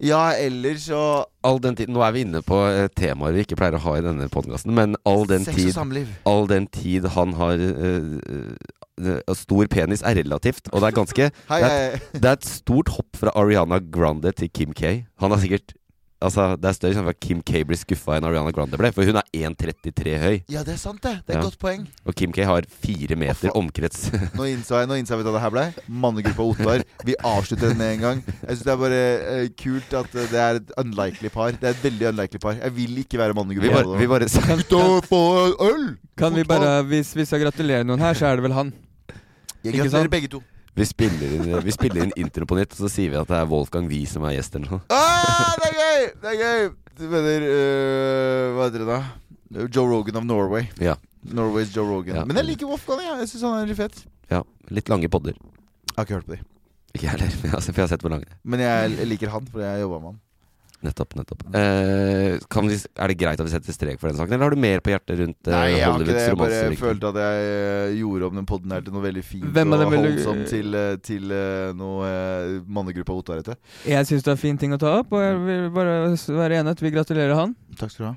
[0.00, 3.56] Ja, eller så All den tid, nå er vi inne på eh, temaer vi ikke
[3.60, 5.76] pleier å ha i denne podkasten, men all den tid.
[6.24, 7.98] All den tid han har eh,
[8.30, 8.54] eh,
[9.38, 12.88] Stor penis er relativt, og det er ganske Hei, det, er, det er et stort
[12.96, 15.04] hopp fra Ariana Grande til Kim K.
[15.22, 15.76] Han har sikkert
[16.20, 18.90] Altså, Det er større sjanse for at Kim K blir skuffa enn Ariana Grande ble,
[18.92, 20.34] for hun er 1,33 høy.
[20.52, 21.14] Ja, det er sant, det.
[21.24, 21.46] Det er et Ja.
[21.48, 21.86] godt poeng.
[22.04, 24.10] Og Kim K har fire meter omkrets.
[24.36, 25.64] Nå innså jeg nå innså jeg hva det her ble.
[25.88, 26.84] Mannegruppa Ottar.
[27.08, 28.20] Vi avslutter den med en gang.
[28.26, 31.56] Jeg syns det er bare uh, kult at eh, det er et unlikely par.
[31.56, 32.60] Det er et veldig unlikely par.
[32.60, 33.80] Jeg vil ikke være Vi mannegruppa.
[33.80, 35.24] bare, vi bare få
[35.70, 35.88] øl!
[36.20, 38.74] Kan vi bare, hvis vi skal gratulere noen her, så er det vel han.
[39.62, 40.10] Jeg ikke gratulerer sant?
[40.14, 40.40] begge to.
[40.80, 43.36] vi spiller, inn, vi spiller inn intro på nytt, og så sier vi at det
[43.40, 44.80] er Wolfgang Wie som er gjest eller noe.
[44.94, 46.06] Ah, det er gøy!
[46.22, 46.70] Det er gøy!
[47.00, 49.00] Du mener øh, Hva heter det da?
[49.72, 50.68] Joe Rogan of Norway.
[50.80, 50.94] Ja.
[51.26, 52.16] Norway's Joe Rogan.
[52.20, 52.24] Ja.
[52.28, 53.00] Men jeg liker Wolfgang.
[53.02, 54.02] Jeg, jeg syns han er litt fet.
[54.30, 55.34] Ja, Litt lange podder.
[55.34, 56.42] Jeg har ikke hørt på de.
[56.94, 58.38] Ikke jeg heller, for jeg har sett hvor lange de er.
[58.46, 60.20] Men jeg, jeg liker han, fordi jeg jobba med han.
[60.80, 61.12] Nettopp.
[61.18, 64.48] nettopp eh, kan vi, Er det greit at vi setter strek for den saken, eller
[64.48, 66.22] har du mer på hjertet rundt eh, Nei, jeg har ikke det.
[66.24, 69.50] Jeg bare følte at jeg eh, gjorde om den podden her til noe veldig fint
[69.58, 73.60] Hvem og holdsomt til, eh, til eh, noe eh, mannegruppa Ottar heter.
[73.88, 76.00] Jeg syns det er en fin ting å ta opp, og jeg vil bare
[76.40, 77.56] være enig at vi gratulerer han.
[77.76, 78.16] Takk skal du ha.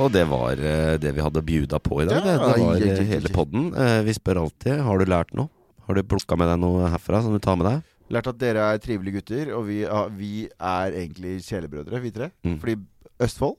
[0.00, 2.16] Og det var eh, det vi hadde bjuda på i dag.
[2.16, 3.74] Ja, det, det var ja, eh, hele podden.
[3.76, 5.48] Eh, vi spør alltid har du lært noe.
[5.84, 7.78] Har du plukka med deg noe herfra som du tar med deg?
[8.12, 9.78] Lært at dere er trivelige gutter, og vi,
[10.16, 12.26] vi er egentlig kjælebrødre, vi tre.
[12.46, 12.58] Mm.
[12.62, 12.74] Fordi
[13.22, 13.56] Østfold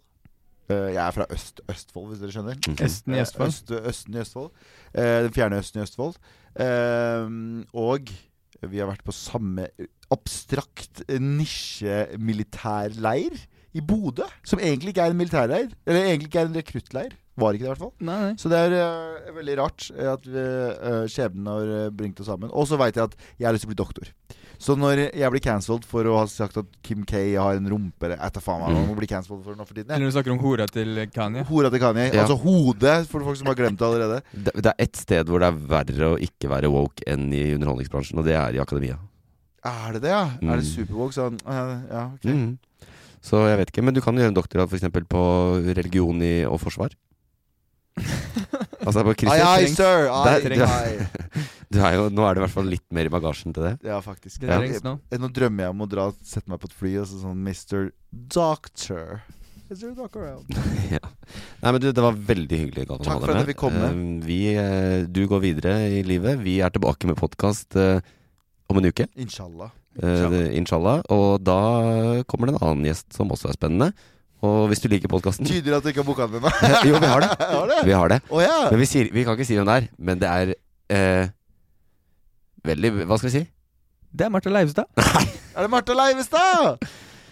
[0.73, 2.55] eh, Jeg er fra Øst Østfold, hvis dere skjønner.
[2.57, 2.77] Mhm.
[2.87, 3.51] Østen i Østfold.
[3.53, 4.49] Øst, østen i Østfold.
[4.93, 6.15] Eh, den fjerne Østen i Østfold.
[6.65, 7.23] Eh,
[7.77, 8.01] og
[8.63, 9.67] vi har vært på samme
[10.13, 13.33] abstrakt eh, nisje-militærleir
[13.73, 14.23] i Bodø.
[14.45, 15.71] Som egentlig ikke er en militærleir.
[15.87, 17.11] Eller egentlig ikke er en rekruttleir.
[17.35, 17.93] Var ikke det, i hvert fall.
[18.05, 18.33] Nei, nei.
[18.37, 22.51] Så det er uh, veldig rart eh, at vi, eh, skjebnen har bringt oss sammen.
[22.53, 24.11] Og så veit jeg at jeg har lyst til å bli doktor.
[24.61, 28.05] Så når jeg blir cancelled for å ha sagt at Kim K har en rumpe
[28.05, 28.85] eller etter faen meg, Mm.
[28.91, 31.41] må bli cancelled for nå for tiden Eller du snakker om hora til Kanye.
[31.49, 32.05] Hora til Kanye.
[32.13, 32.21] Ja.
[32.21, 34.21] Altså hodet, for folk som har glemt det allerede.
[34.31, 37.41] Det, det er ett sted hvor det er verre å ikke være woke enn i
[37.57, 38.99] underholdningsbransjen, og det er i akademia.
[39.65, 40.23] Er det det, ja?
[40.37, 40.69] Er det Mm.
[40.69, 41.13] superwoke?
[41.17, 42.23] Sånn Ja, ok.
[42.29, 42.57] Mhm.
[43.23, 44.89] Så jeg vet ikke, men du kan gjøre en doktorgrad f.eks.
[45.07, 45.23] på
[45.77, 46.91] religion i, og forsvar.
[48.83, 49.75] altså på Ai, Christian ai, trengs.
[49.77, 50.09] sir!
[50.11, 51.35] Aye, der, du,
[51.75, 53.73] du er jo, Nå er det i hvert fall litt mer i bagasjen til det.
[53.87, 54.41] Ja, faktisk.
[54.41, 54.81] Det Ja.
[54.83, 54.97] nå.
[55.07, 57.39] Eh, Nå drømmer jeg om å dra sette meg på et fly og så sånn
[57.39, 57.93] Mr.
[58.11, 59.21] Doctor.
[59.71, 60.49] Is there a doctor around?
[60.91, 60.99] ja.
[61.63, 63.95] Nei, men du, Det var veldig hyggelig Takk for at vi kom med.
[63.95, 66.43] Uh, vi, uh, du går videre i livet.
[66.43, 69.07] Vi er tilbake med podkast om en uke.
[69.15, 69.71] Inshallah.
[70.01, 71.01] Eh, det- Inshallah.
[71.13, 73.91] Og da kommer det en annen gjest som også er spennende.
[74.43, 76.49] Og hvis du liker podkasten Tyder at du ikke har booka den ennå.
[76.89, 77.29] Jo, vi har det.
[77.39, 77.77] har det?
[77.87, 78.21] Vi har det.
[78.29, 78.69] Oh, ja.
[78.71, 79.87] Men vi, sier, vi kan ikke si hvem det er.
[79.99, 80.53] Men det er
[80.91, 81.29] eh,
[82.67, 83.43] veldig Hva skal vi si?
[84.13, 84.85] Det er Martha Leivestad.
[85.55, 86.81] Er det Marte Leivestad?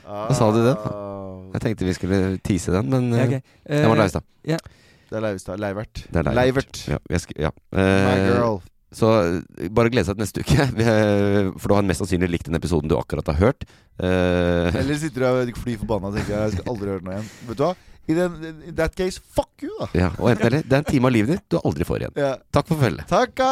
[0.05, 0.75] Hva sa du det?
[0.85, 1.39] Ah.
[1.55, 3.55] Jeg tenkte vi skulle tease den, men Ja, eh, ok.
[3.65, 4.23] det var Leivestad.
[4.45, 4.77] Leivestad.
[5.11, 5.59] Det er Leivestad.
[5.59, 6.01] Leivert.
[6.13, 6.81] Det er Leivert.
[6.87, 7.49] Ja, jeg sk ja.
[7.73, 8.59] My Eh, girl.
[8.91, 10.67] Så eh, bare glede seg til neste uke.
[10.91, 13.63] Eh, For du har mest sannsynlig likt den episoden du akkurat har hørt.
[14.01, 14.67] Uh...
[14.75, 17.31] Eller sitter du og fly forbanna og tenker jeg skal aldri høre noe igjen.
[17.51, 17.73] Vet du hva?
[18.09, 18.37] I den,
[18.67, 19.87] in that case, fuck you, da.
[19.95, 20.65] ja, og enten eller.
[20.65, 22.17] Det er en time av livet ditt du aldri får igjen.
[22.19, 22.33] Ja.
[22.51, 23.05] Takk for følget.
[23.07, 23.51] Takka!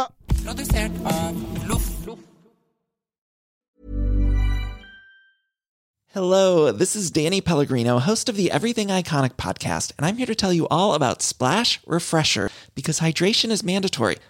[6.12, 10.34] Hello, this is Danny Pellegrino, host of the Everything Iconic podcast, and I'm here to
[10.34, 14.18] tell you all about Splash Refresher because hydration is mandatory,